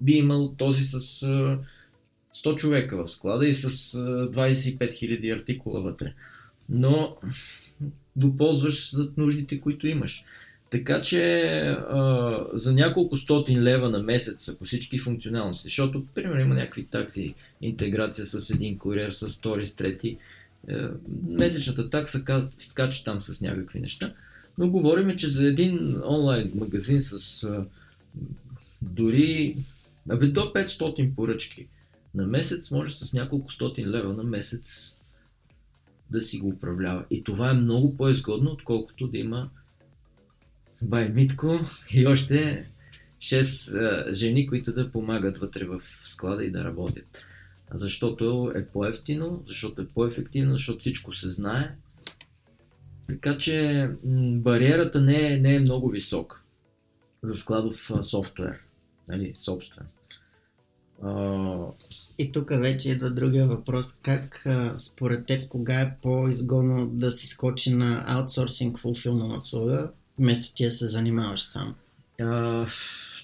[0.00, 1.22] би имал този с
[2.36, 6.12] 100 човека в склада и с 25 000 артикула вътре.
[6.68, 7.16] Но
[8.16, 10.24] го ползваш за нуждите, които имаш.
[10.70, 11.42] Така че
[11.90, 17.34] а, за няколко стотин лева на месец, ако всички функционалности, защото, примерно, има някакви такси,
[17.62, 20.16] интеграция с един куриер, с втори, с трети,
[20.68, 20.74] е,
[21.30, 24.12] месечната такса скача там с някакви неща,
[24.58, 27.64] но говорим, че за един онлайн магазин с а,
[28.82, 29.56] дори
[30.10, 31.66] абе, до 500 поръчки
[32.16, 34.96] на месец може с няколко стотин лева на месец
[36.10, 37.04] да си го управлява.
[37.10, 39.50] И това е много по-изгодно, отколкото да има
[40.82, 41.60] бай Митко
[41.94, 42.66] и още
[43.18, 47.24] 6 жени, които да помагат вътре в склада и да работят.
[47.74, 51.76] Защото е по-ефтино, защото е по-ефективно, защото всичко се знае.
[53.08, 53.90] Така че
[54.34, 56.40] бариерата не е, не е много висока
[57.22, 58.60] за складов софтуер,
[59.08, 59.86] нали, собствен.
[62.18, 63.86] И тук вече идва другия въпрос.
[64.02, 70.64] Как според теб, кога е по-изгодно да си скочи на аутсорсинг фулфилна услуга вместо ти
[70.64, 71.74] да се занимаваш сам?
[72.20, 72.66] А,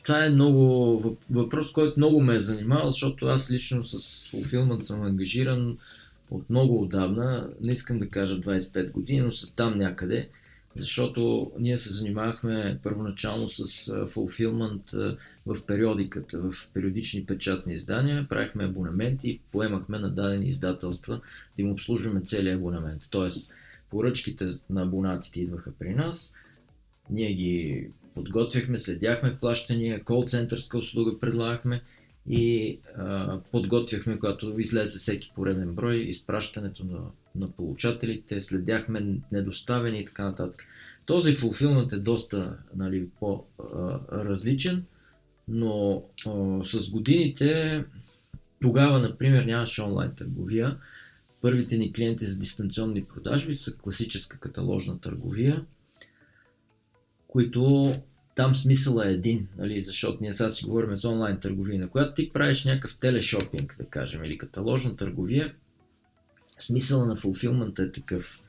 [0.02, 5.02] това е много въпрос, който много ме е занимавал, защото аз лично с филмът съм
[5.02, 5.78] ангажиран
[6.30, 10.28] от много отдавна, не искам да кажа 25 години, но са там някъде,
[10.76, 19.28] защото ние се занимавахме първоначално с fulfillment в периодиката, в периодични печатни издания, правихме абонаменти
[19.28, 21.20] и поемахме на дадени издателства
[21.56, 23.02] да им обслужваме целият абонамент.
[23.10, 23.50] Тоест,
[23.90, 26.34] поръчките на абонатите идваха при нас,
[27.10, 31.82] ние ги подготвяхме, следяхме плащания, кол-центърска услуга предлагахме
[32.28, 37.00] и а, подготвяхме, когато излезе всеки пореден брой, изпращането на,
[37.34, 40.66] на получателите, следяхме недоставени и така нататък.
[41.06, 44.84] Този фулфилмент е доста нали, по-различен,
[45.48, 47.84] но а, с годините
[48.62, 50.78] тогава, например, нямаше онлайн търговия.
[51.40, 55.64] Първите ни клиенти за дистанционни продажби са класическа каталожна търговия,
[57.28, 57.94] които
[58.34, 62.32] там смисъла е един, нали, защото ние сега си говорим за онлайн търговия, която ти
[62.32, 65.54] правиш някакъв телешопинг, да кажем, или каталожна търговия,
[66.58, 68.40] смисъла на фулфилмента е такъв.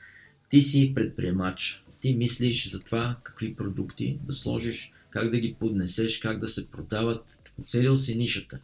[0.49, 6.17] Ти си предприемач, ти мислиш за това какви продукти да сложиш, как да ги поднесеш,
[6.17, 8.59] как да се продават, оцелил си нишата.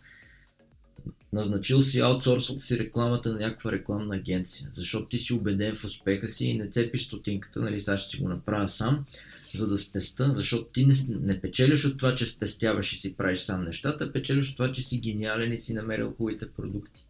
[1.34, 6.28] Назначил си, аутсорсал си рекламата на някаква рекламна агенция, защото ти си убеден в успеха
[6.28, 9.06] си и не цепиш стотинката, нали, сега ще си го направя сам,
[9.54, 13.40] за да спеста, защото ти не, не печелиш от това, че спестяваш и си правиш
[13.40, 17.06] сам нещата, печелиш от това, че си гениален и си намерил хубавите продукти.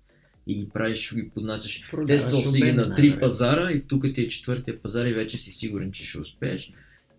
[0.47, 1.83] И ги правиш, ги поднасяш.
[2.07, 5.51] Тествал си ги на три пазара и тук ти е четвъртия пазар и вече си
[5.51, 6.71] сигурен, че ще успееш.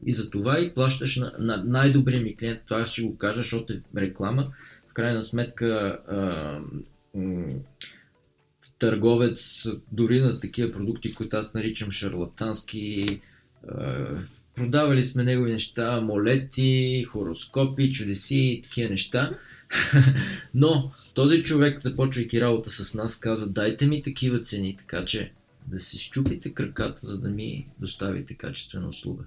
[0.07, 3.73] И за това и плащаш на, на най-добрия ми клиент, това ще го кажа, защото
[3.73, 4.53] е реклама.
[4.91, 6.59] В крайна сметка а,
[8.79, 13.20] търговец, дори на такива продукти, които аз наричам шарлатански,
[13.68, 14.07] а,
[14.55, 19.31] продавали сме негови неща, амулети, хороскопи, чудеси и такива неща.
[20.55, 25.33] Но този човек, започвайки работа с нас, каза, дайте ми такива цени, така че
[25.66, 29.25] да си щупите краката, за да ми доставите качествена услуга.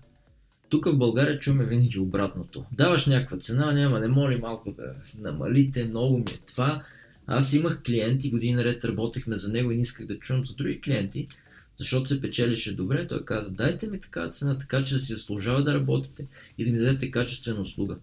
[0.69, 2.65] Тук в България чуваме винаги обратното.
[2.71, 6.83] Даваш някаква цена, няма, не моли малко да намалите, много ми е това.
[7.27, 10.81] Аз имах клиенти, години наред работехме за него и не исках да чувам за други
[10.81, 11.27] клиенти,
[11.75, 13.07] защото се печелише добре.
[13.07, 16.25] Той каза, дайте ми така цена, така че да си заслужава да работите
[16.57, 17.97] и да ми дадете качествена услуга.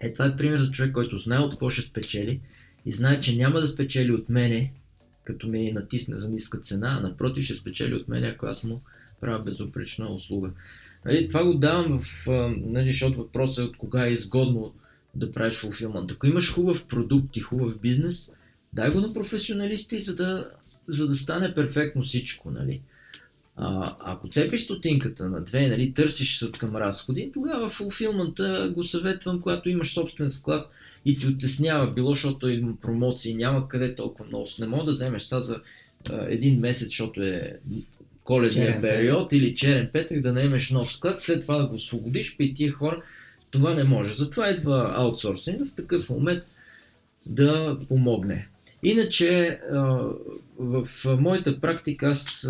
[0.00, 2.40] Е, това е пример за човек, който знае от какво ще спечели
[2.86, 4.72] и знае, че няма да спечели от мене,
[5.24, 8.80] като ми натисне за ниска цена, а напротив ще спечели от мен, ако аз му
[9.20, 10.50] правя безупречна услуга.
[11.04, 12.26] Нали, това го давам в,
[12.66, 14.74] нали, защото въпросът е от кога е изгодно
[15.14, 16.10] да правиш фулфилмент.
[16.10, 18.30] Ако имаш хубав продукт и хубав бизнес,
[18.72, 20.50] дай го на професионалисти, за да,
[20.88, 22.50] за да стане перфектно всичко.
[22.50, 22.80] Нали.
[23.56, 29.40] А, ако цепиш стотинката на две, нали, търсиш съд към разходи, тогава фулфилмента го съветвам,
[29.40, 30.70] когато имаш собствен склад
[31.04, 34.46] и ти оттеснява, било, защото има промоции, няма къде толкова много.
[34.58, 35.60] Не мога да вземеш сега за
[36.10, 37.58] а, един месец, защото е
[38.24, 42.54] коледния период или черен петък, да наемеш нов склад, след това да го освободиш, при
[42.54, 43.02] тия хора
[43.50, 44.14] това не може.
[44.14, 46.44] Затова идва аутсорсинг в такъв момент
[47.26, 48.48] да помогне.
[48.82, 49.60] Иначе
[50.58, 52.48] в моята практика аз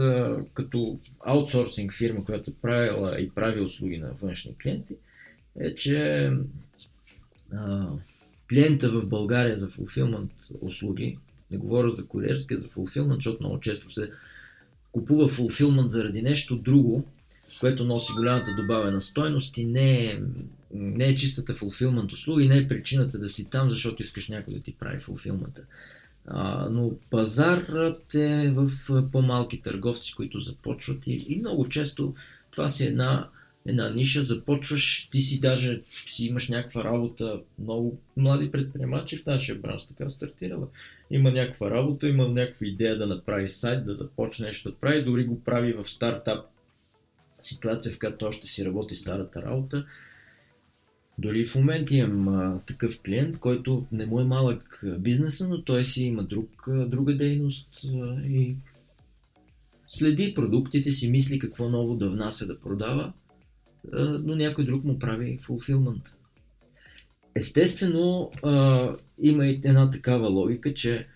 [0.55, 4.95] като аутсорсинг фирма, която правила и прави услуги на външни клиенти,
[5.61, 6.31] е, че
[8.49, 11.19] клиента в България за фулфилмент услуги,
[11.51, 14.11] не говоря за куриерски, за фулфилмент, защото много често се
[14.93, 17.05] купува фулфилмент заради нещо друго,
[17.61, 20.21] което носи голямата добавена стойност и не е,
[20.75, 24.55] не е чистата фулфилмент услуга и не е причината да си там, защото искаш някой
[24.55, 25.63] да ти прави фулфилмента.
[26.71, 28.71] Но пазарът е в
[29.13, 32.15] по-малки търговци, които започват и, и много често
[32.51, 33.29] това си една,
[33.67, 39.59] една ниша, започваш, ти си даже си имаш някаква работа, много млади предприемачи в нашия
[39.59, 40.69] бранш така стартирала.
[41.11, 45.25] Има някаква работа, има някаква идея да направи сайт, да започне нещо да прави, дори
[45.25, 46.47] го прави в стартап
[47.41, 49.87] ситуация, в която още си работи старата работа
[51.21, 55.85] дори в момента имам а, такъв клиент, който не му е малък бизнеса, но той
[55.85, 58.57] си има друг, а, друга дейност а, и
[59.89, 63.13] следи продуктите си, мисли какво ново да внася да продава,
[63.93, 66.03] а, но някой друг му прави фулфилмент.
[67.35, 68.89] Естествено, а,
[69.23, 71.07] има и една такава логика, че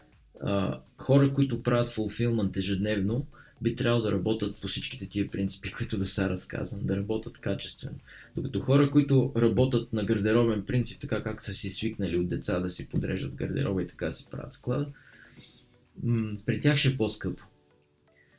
[0.42, 3.26] а, хора, които правят фулфилмент ежедневно,
[3.62, 7.96] би трябвало да работят по всичките тия принципи, които да са разказвам, да работят качествено.
[8.36, 12.70] Докато хора, които работят на гардеробен принцип, така как са си свикнали от деца да
[12.70, 14.86] си подреждат гардероба и така си правят склада,
[16.02, 17.42] м- при тях ще е по-скъпо.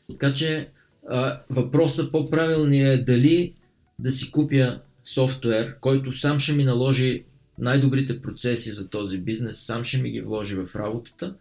[0.10, 0.70] Така че
[1.10, 3.54] а, въпросът по-правилният е дали
[4.00, 7.24] да си купя софтуер, който сам ще ми наложи
[7.60, 11.36] най-добрите процеси за този бизнес, сам ще ми ги вложи в работата,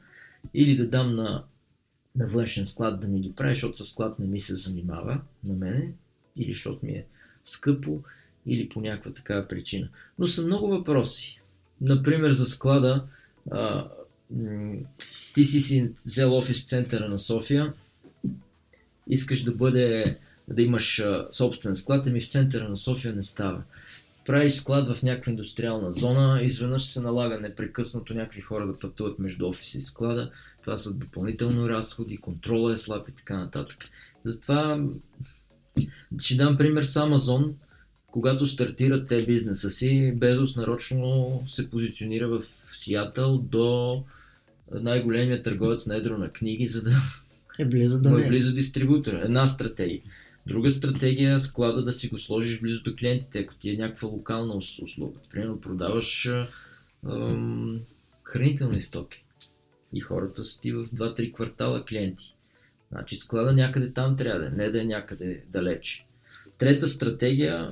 [0.55, 1.45] или да дам на
[2.17, 5.55] на външен склад да ми ги прави, защото със склад не ми се занимава на
[5.55, 5.93] мене,
[6.37, 7.05] или защото ми е
[7.45, 8.01] скъпо,
[8.47, 9.89] или по някаква такава причина.
[10.19, 11.41] Но са много въпроси.
[11.81, 13.05] Например, за склада,
[13.51, 13.89] а,
[15.35, 17.73] ти си си взел офис в центъра на София,
[19.09, 23.63] искаш да бъде, да имаш собствен склад, ами в центъра на София не става.
[24.25, 29.49] Правиш склад в някаква индустриална зона, изведнъж се налага непрекъснато някакви хора да пътуват между
[29.49, 30.31] офиси и склада.
[30.63, 33.79] Това са допълнително разходи, контрола е слаб и така нататък.
[34.25, 34.87] Затова
[36.21, 37.55] ще дам пример с Amazon.
[38.07, 44.05] Когато стартират те бизнеса си, Безос нарочно се позиционира в Сиатъл до
[44.73, 46.91] най-големия търговец на едро на книги, за да
[47.59, 49.21] Е близо да е близо дистрибутора.
[49.25, 50.03] Една стратегия.
[50.47, 54.09] Друга стратегия е склада да си го сложиш близо до клиентите, ако ти е някаква
[54.09, 55.19] локална ус- услуга.
[55.31, 56.31] Примерно продаваш
[57.07, 57.81] ам,
[58.23, 59.25] хранителни стоки
[59.93, 62.35] и хората са ти в 2-3 квартала клиенти.
[62.93, 66.07] Значи склада някъде там трябва да е, не да е някъде далеч.
[66.59, 67.71] Трета стратегия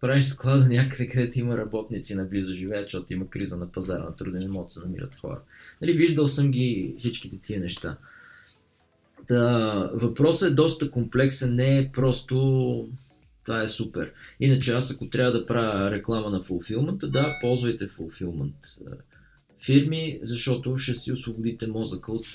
[0.00, 4.38] правиш склада някъде, където има работници наблизо живеят, защото има криза на пазара на труда,
[4.38, 5.40] не могат да се намират хора.
[5.80, 7.96] Нали, виждал съм ги всичките тия неща.
[9.28, 12.88] Та, въпросът е доста комплексен, не е просто
[13.44, 14.12] това е супер.
[14.40, 18.54] Иначе аз ако трябва да правя реклама на фулфилмента, да, ползвайте фулфилмент
[19.66, 22.26] фирми, защото ще си освободите мозъка от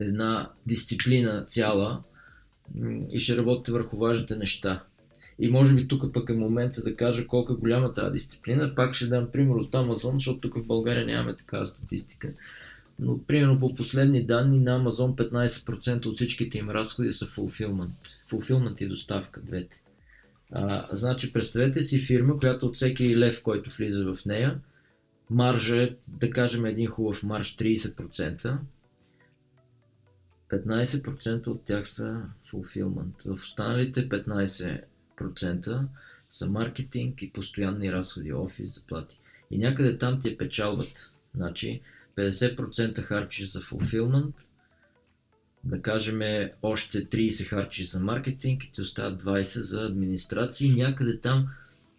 [0.00, 2.02] една дисциплина цяла
[3.10, 4.82] и ще работите върху важните неща.
[5.38, 8.74] И може би тук пък е момента да кажа колко е голяма тази дисциплина.
[8.74, 12.32] Пак ще дам пример от Amazon, защото тук в България нямаме такава статистика.
[12.98, 17.90] Но примерно по последни данни на Amazon 15% от всичките им разходи са fulfillment.
[18.30, 19.80] Fulfillment и доставка, двете.
[20.52, 24.60] А, значи представете си фирма, която от всеки лев, който влиза в нея,
[25.30, 28.58] маржа е, да кажем един хубав марж 30%.
[30.50, 32.22] 15% от тях са
[32.52, 33.24] fulfillment.
[33.26, 35.86] В останалите 15%
[36.30, 39.20] са маркетинг и постоянни разходи, офис, заплати.
[39.50, 41.10] И някъде там ти е печалбата.
[41.34, 41.80] Значи
[42.16, 44.32] 50% харчиш за fulfillment,
[45.64, 51.48] да кажем още 30 харчиш за маркетинг и ти остават 20 за администрация някъде там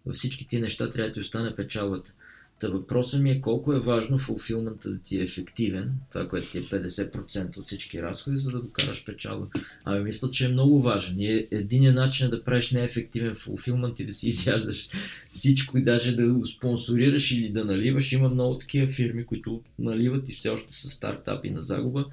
[0.06, 2.12] във всички ти неща трябва да ти остане печалбата.
[2.60, 6.58] Та въпросът ми е колко е важно фулфилмента да ти е ефективен, това, което ти
[6.58, 9.46] е 50% от всички разходи, за да докараш печалба.
[9.84, 11.20] Ами мисля, че е много важен.
[11.20, 14.88] И единият начин е да правиш неефективен фулфилмент и да си изяждаш
[15.30, 18.12] всичко и даже да го спонсорираш или да наливаш.
[18.12, 22.06] Има много такива фирми, които наливат и все още са стартапи на загуба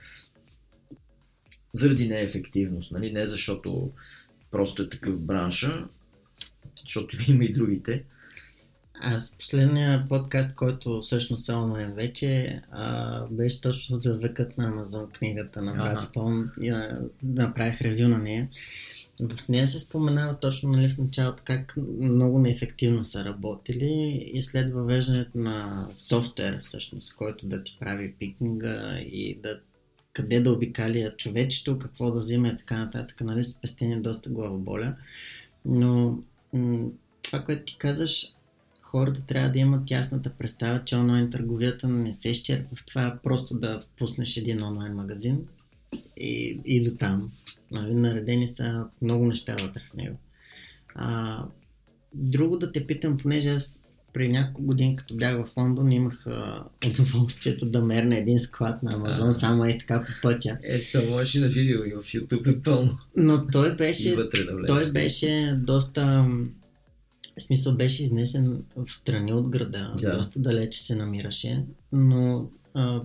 [1.74, 2.91] заради неефективност.
[2.91, 3.12] Нали?
[3.12, 3.91] Не защото
[4.52, 5.88] просто е такъв бранша,
[6.82, 8.04] защото има и другите.
[9.06, 15.12] Аз последния подкаст, който всъщност е онлайн вече, а, беше точно за векът на Амазон
[15.12, 17.01] книгата на брат Ага.
[17.24, 18.49] Направих ревю на нея.
[19.20, 24.74] В нея се споменава точно нали, в началото как много неефективно са работили и след
[24.74, 29.60] въвеждането на софтуер, всъщност, който да ти прави пикнинга и да
[30.14, 34.95] къде да обикаля човечето, какво да взима и така нататък, нали, спестение доста главоболя.
[35.66, 36.20] Но
[36.54, 36.89] м-
[37.22, 38.34] това, което ти казаш,
[38.96, 43.60] хората трябва да имат ясната представа, че онлайн търговията не се изчерпва в това просто
[43.60, 45.39] да пуснеш един онлайн магазин
[46.18, 47.32] и, и до там.
[47.72, 50.18] Нали, наредени са много неща вътре в него.
[50.96, 51.44] А,
[52.14, 53.84] друго да те питам, понеже аз
[54.14, 58.94] при няколко години, като бях в Лондон, имах а, удоволствието да мерна един склад на
[58.94, 59.34] Амазон, А.
[59.34, 60.58] само е така по пътя.
[60.64, 62.98] Ето, можеш и на видео и в YouTube е пълно.
[63.18, 64.30] Но той И беше да
[64.68, 66.26] той беше доста.
[67.38, 70.17] В смисъл беше изнесен в страни от града, Да.
[70.17, 73.01] доста далече се намираше, но а,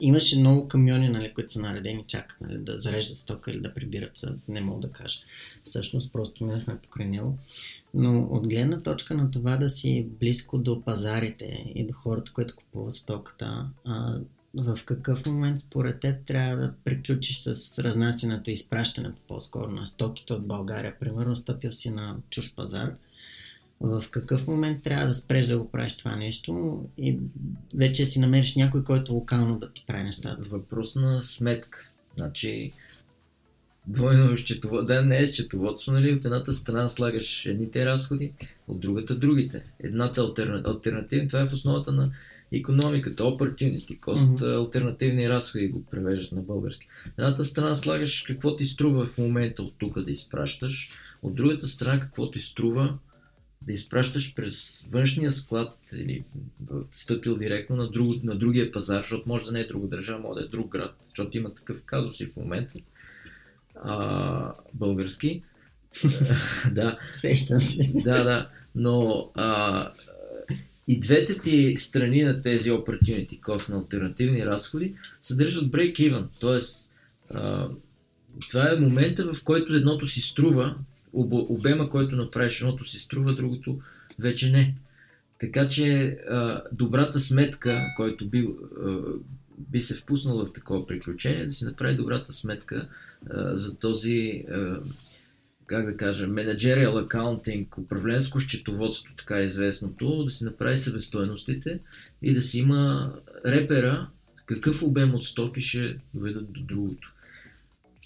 [0.00, 4.16] имаше много камиони, нали, които са наредени, чакат нали, да зареждат стока или да прибират,
[4.16, 5.18] са, не мога да кажа.
[5.64, 7.38] Всъщност просто минахме покрай него.
[7.94, 12.56] Но от гледна точка на това да си близко до пазарите и до хората, които
[12.56, 14.18] купуват стоката, а,
[14.54, 20.32] в какъв момент според теб трябва да приключиш с разнасянето и изпращането по-скоро на стоките
[20.32, 20.98] от България?
[21.00, 22.94] Примерно стъпил си на чуж пазар.
[23.82, 27.18] В какъв момент трябва да спреш да го правиш това нещо и
[27.74, 30.48] вече си намериш някой, който локално да ти прави нещата?
[30.48, 31.88] Въпрос на сметка.
[32.16, 32.72] Значи,
[33.86, 36.12] двойно счетоводство, да, не е счетоводство, нали?
[36.12, 38.32] От едната страна слагаш едните разходи,
[38.68, 39.62] от другата другите.
[39.80, 40.62] Едната алтерна...
[40.66, 42.10] альтернативна, това е в основата на
[42.52, 44.44] економиката, opportunity cost, Мгм.
[44.44, 46.86] альтернативни разходи го превеждат на български.
[47.18, 50.90] Едната страна слагаш какво ти струва в момента от тук да изпращаш,
[51.22, 52.98] от другата страна какво ти струва
[53.66, 56.24] да изпращаш през външния склад или
[56.92, 60.40] стъпил директно на, друг, на другия пазар, защото може да не е друга държава, може
[60.40, 62.78] да е друг град, защото има такъв казус и в момента.
[63.74, 65.42] А, български.
[66.72, 67.92] да, Сещам се.
[67.94, 68.48] да, да.
[68.74, 69.90] Но а,
[70.88, 76.24] и двете ти страни на тези opportunity cost на альтернативни разходи съдържат break-even.
[76.40, 76.90] Тоест,
[77.30, 77.68] а,
[78.50, 80.76] това е момента, в който едното си струва,
[81.12, 83.80] обема, който направиш, едното си струва, другото
[84.18, 84.74] вече не.
[85.38, 88.48] Така че а, добрата сметка, който би,
[88.86, 88.98] а,
[89.58, 92.88] би се впуснал в такова приключение, да си направи добрата сметка
[93.30, 94.78] а, за този, а,
[95.66, 101.78] как да кажа, менеджериал акаунтинг, управленско счетоводство, така е известното, да си направи себестоеностите
[102.22, 103.14] и да си има
[103.46, 104.08] репера
[104.46, 107.11] какъв обем от стоки ще доведат до другото.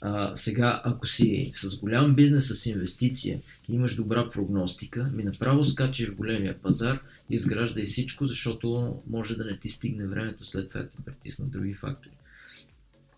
[0.01, 6.07] А, сега, ако си с голям бизнес, с инвестиция, имаш добра прогностика, ми направо скачи
[6.07, 10.81] в големия пазар, изгражда и всичко, защото може да не ти стигне времето след това
[10.81, 12.17] да те притиснат други фактори.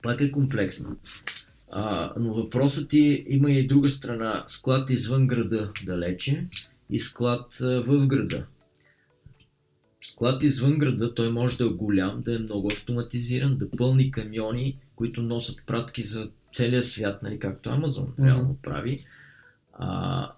[0.02, 0.96] Пак е комплексно.
[1.70, 4.44] А, но въпросът ти има и друга страна.
[4.48, 6.46] Склад извън града далече
[6.90, 8.46] и склад в града.
[10.00, 14.78] Склад извън града, той може да е голям, да е много автоматизиран, да пълни камиони,
[14.96, 18.26] които носят пратки за целия свят, нали, както Амазон mm-hmm.
[18.26, 19.04] реално прави.
[19.72, 20.32] А,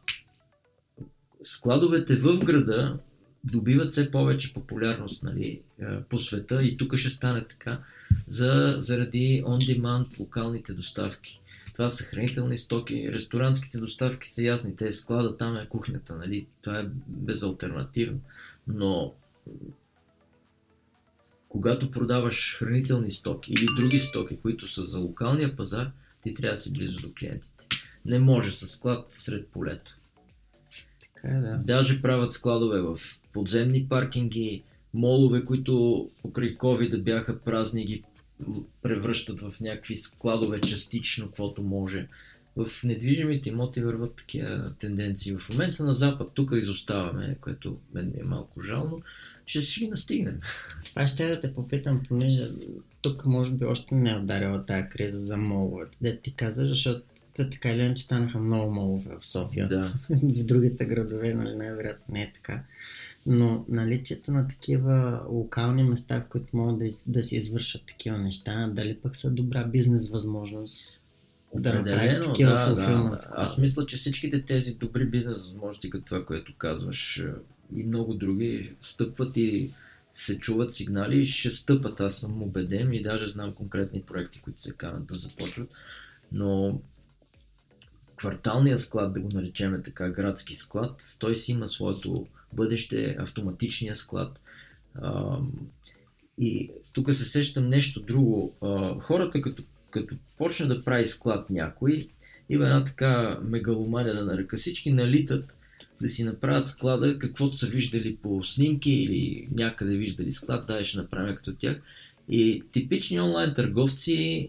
[1.43, 2.99] складовете в града
[3.45, 5.61] добиват все повече популярност нали,
[6.09, 7.81] по света и тук ще стане така
[8.27, 11.41] за, заради on-demand локалните доставки.
[11.73, 16.47] Това са хранителни стоки, ресторантските доставки са ясни, те склада, там е кухнята, нали?
[16.63, 18.21] това е безалтернативно.
[18.67, 19.15] Но
[21.51, 25.91] когато продаваш хранителни стоки или други стоки, които са за локалния пазар,
[26.23, 27.67] ти трябва да си близо до клиентите.
[28.05, 29.97] Не може с склад сред полето.
[31.01, 31.61] Така е, да.
[31.65, 32.99] Даже правят складове в
[33.33, 34.63] подземни паркинги,
[34.95, 38.03] молове, които покрай COVID бяха празни, ги
[38.83, 42.09] превръщат в някакви складове частично, каквото може.
[42.57, 45.37] В недвижимите имоти върват такива тенденции.
[45.37, 49.03] В момента на Запад тук изоставаме, което мен ми е малко жално.
[49.47, 50.41] Ще си ги настигнем.
[50.85, 52.51] Това ще да те попитам, понеже
[53.03, 55.99] тук може би още не е ударила тази криза за моловете.
[56.01, 57.03] Де ти казваш, защото
[57.35, 59.69] те така или иначе станаха много молове в София.
[59.69, 59.95] Да.
[60.11, 62.63] в другите градове, нали, най-вероятно не е така.
[63.27, 68.71] Но наличието на такива локални места, в които могат да, да се извършат такива неща,
[68.75, 71.10] дали пък са добра бизнес възможност
[71.55, 73.19] да направиш такива да, да.
[73.31, 77.33] Аз мисля, че всичките тези добри бизнес възможности, като това, което казваш, е,
[77.77, 79.71] и много други, стъпват и
[80.15, 82.01] се чуват сигнали и ще стъпат.
[82.01, 85.69] Аз съм убеден и даже знам конкретни проекти, които се канат да започват.
[86.33, 86.81] Но
[88.17, 94.41] кварталния склад, да го наречем така, градски склад, той си има своето бъдеще, автоматичния склад.
[96.39, 98.55] И тук се сещам нещо друго.
[99.01, 102.09] Хората, като, като почне да прави склад някой,
[102.49, 105.57] има една така мегаломания да нарека, всички налитат
[106.01, 110.99] да си направят склада, каквото са виждали по снимки или някъде виждали склад, да, ще
[110.99, 111.83] направим като тях.
[112.29, 114.49] И типични онлайн търговци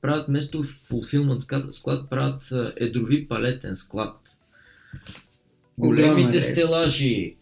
[0.00, 2.42] правят вместо fulfillment склад, склад правят
[2.76, 4.16] едрови палетен склад.
[5.78, 7.36] Големите стелажи,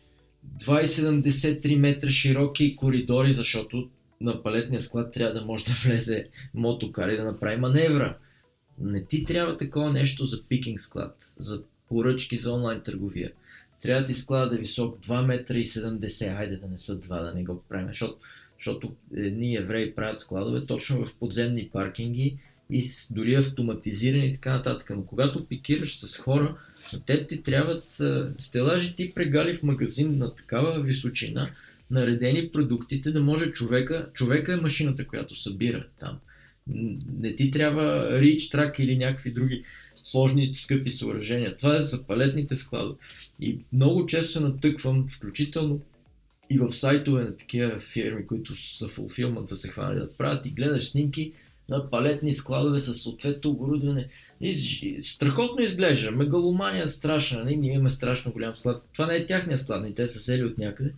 [0.60, 3.88] 2,73 метра широки коридори, защото
[4.20, 8.16] на палетния склад трябва да може да влезе мотокар и да направи маневра.
[8.78, 13.32] Не ти трябва такова нещо за пикинг склад, за поръчки за онлайн търговия.
[13.82, 17.08] Трябва ти склада да е висок 2 метра и 70, хайде да не са 2,
[17.22, 18.18] да не го правим, защото,
[18.58, 22.38] защото едни евреи правят складове точно в подземни паркинги
[22.70, 24.90] и дори автоматизирани и така нататък.
[24.90, 26.56] Но когато пикираш с хора,
[26.92, 28.00] на теб ти трябват
[28.38, 31.50] стелажи ти прегали в магазин на такава височина,
[31.90, 36.18] наредени продуктите, да може човека, човека е машината, която събира там.
[37.18, 39.64] Не ти трябва рич, трак или някакви други
[40.04, 41.56] сложни, скъпи съоръжения.
[41.56, 42.98] Това е за палетните складове.
[43.40, 45.80] И много често се натъквам, включително
[46.50, 50.50] и в сайтове на такива фирми, които са fulfillment, са се хванали да правят и
[50.50, 51.32] гледаш снимки,
[51.68, 54.08] на палетни складове с съответно оборудване.
[55.00, 56.10] Страхотно изглежда.
[56.10, 57.38] Мегаломания страшна.
[57.38, 57.44] Не?
[57.44, 57.56] Нали?
[57.56, 58.82] Ние имаме страшно голям склад.
[58.92, 60.92] Това не е тяхния склад, не те са сели от някъде.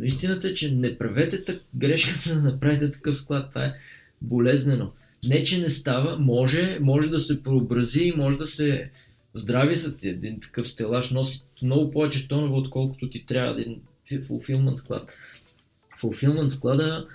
[0.00, 3.50] Но истината е, че не правете так, грешката да направите такъв склад.
[3.50, 3.74] Това е
[4.22, 4.92] болезнено.
[5.24, 8.90] Не, че не става, може, може да се преобрази, може да се
[9.34, 10.08] здрави за ти.
[10.08, 13.80] Един такъв стелаж носи много повече тонове, отколкото ти трябва един
[14.10, 15.12] fulfillment склад.
[16.02, 17.06] Fulfillment склада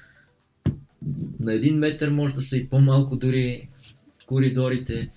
[1.39, 3.67] на един метър може да са и по-малко дори
[4.25, 5.09] коридорите.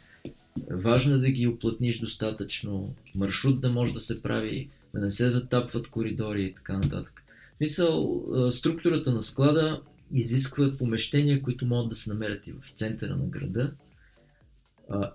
[0.71, 5.31] Важно е да ги оплътниш достатъчно, маршрут да може да се прави, да не се
[5.31, 7.18] затапват коридори и така нататък.
[7.59, 9.83] В смисъл, структурата на склада
[10.13, 13.73] изисква помещения, които могат да се намерят и в центъра на града.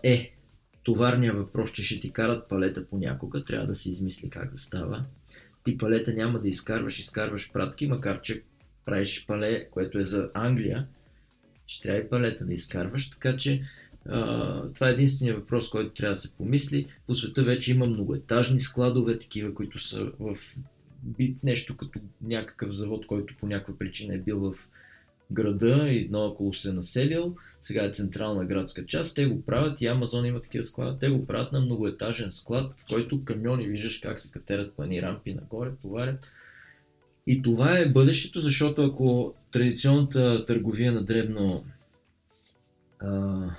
[0.04, 0.34] Е,
[0.84, 5.06] товарния въпрос, че ще ти карат палета понякога, трябва да се измисли как да става.
[5.64, 8.44] Ти палета няма да изкарваш, изкарваш пратки, макар че
[8.86, 10.88] правиш пале, което е за Англия,
[11.68, 13.64] ще трябва и палета да изкарваш, така че
[14.06, 16.88] а, това е единствения въпрос, който трябва да се помисли.
[17.08, 20.38] По света вече има многоетажни складове, такива, които са в
[21.04, 24.54] би нещо като някакъв завод, който по някаква причина е бил в
[25.32, 27.36] града и наоколо се е населил.
[27.62, 29.16] Сега е централна градска част.
[29.16, 31.00] Те го правят и Амазон има такива склада.
[31.00, 35.02] Те го правят на многоетажен склад, в който камиони виждаш как се катерят по едни
[35.02, 36.32] рампи нагоре, товарят.
[37.28, 41.66] И това е бъдещето, защото ако традиционната търговия на дребно
[43.00, 43.50] а,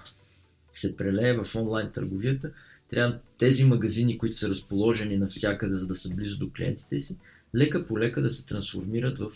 [0.72, 2.50] се прелее в онлайн търговията,
[2.94, 7.16] трябва тези магазини, които са разположени навсякъде, за да са близо до клиентите си,
[7.54, 9.30] лека по лека да се трансформират в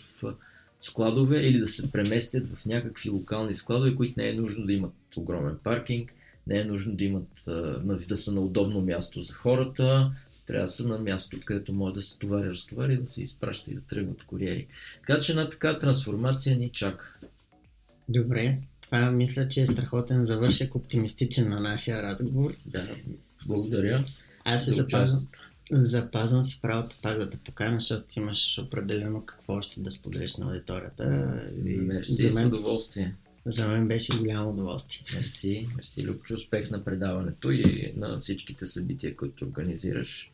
[0.79, 4.93] складове или да се преместят в някакви локални складове, които не е нужно да имат
[5.15, 6.13] огромен паркинг,
[6.47, 7.27] не е нужно да имат
[8.07, 10.11] да са на удобно място за хората,
[10.47, 13.73] трябва да са на място, където може да се товари, разтовари, да се изпраща и
[13.73, 14.67] да тръгват куриери.
[15.07, 17.17] Така че една така трансформация ни чака.
[18.09, 22.53] Добре, това мисля, че е страхотен завършек, оптимистичен на нашия разговор.
[22.65, 22.87] Да,
[23.45, 24.05] благодаря.
[24.45, 25.27] Аз се запазвам,
[25.71, 30.45] запазвам си правото пак да те поканя, защото имаш определено какво още да споделиш на
[30.45, 31.05] аудиторията.
[31.63, 33.15] Мерси, за мен, с удоволствие.
[33.45, 35.19] За мен беше голямо удоволствие.
[35.19, 36.33] Мерси, мерси, Любчо.
[36.33, 40.31] Успех на предаването и на всичките събития, които организираш.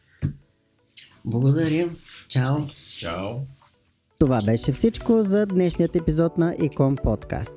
[1.26, 1.90] Благодаря.
[2.28, 2.58] Чао.
[2.98, 3.36] Чао.
[4.20, 7.54] Това беше всичко за днешният епизод на Икон Подкаст.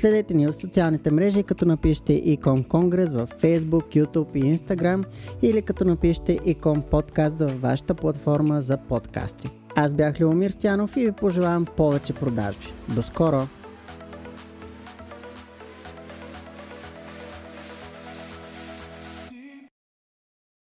[0.00, 5.04] Следете ни в социалните мрежи, като напишете Икон Конгрес в Facebook, YouTube и Instagram
[5.42, 9.50] или като напишете Икон Подкаст във вашата платформа за подкасти.
[9.76, 12.72] Аз бях Любомир Стянов и ви пожелавам повече продажби.
[12.88, 13.48] До скоро!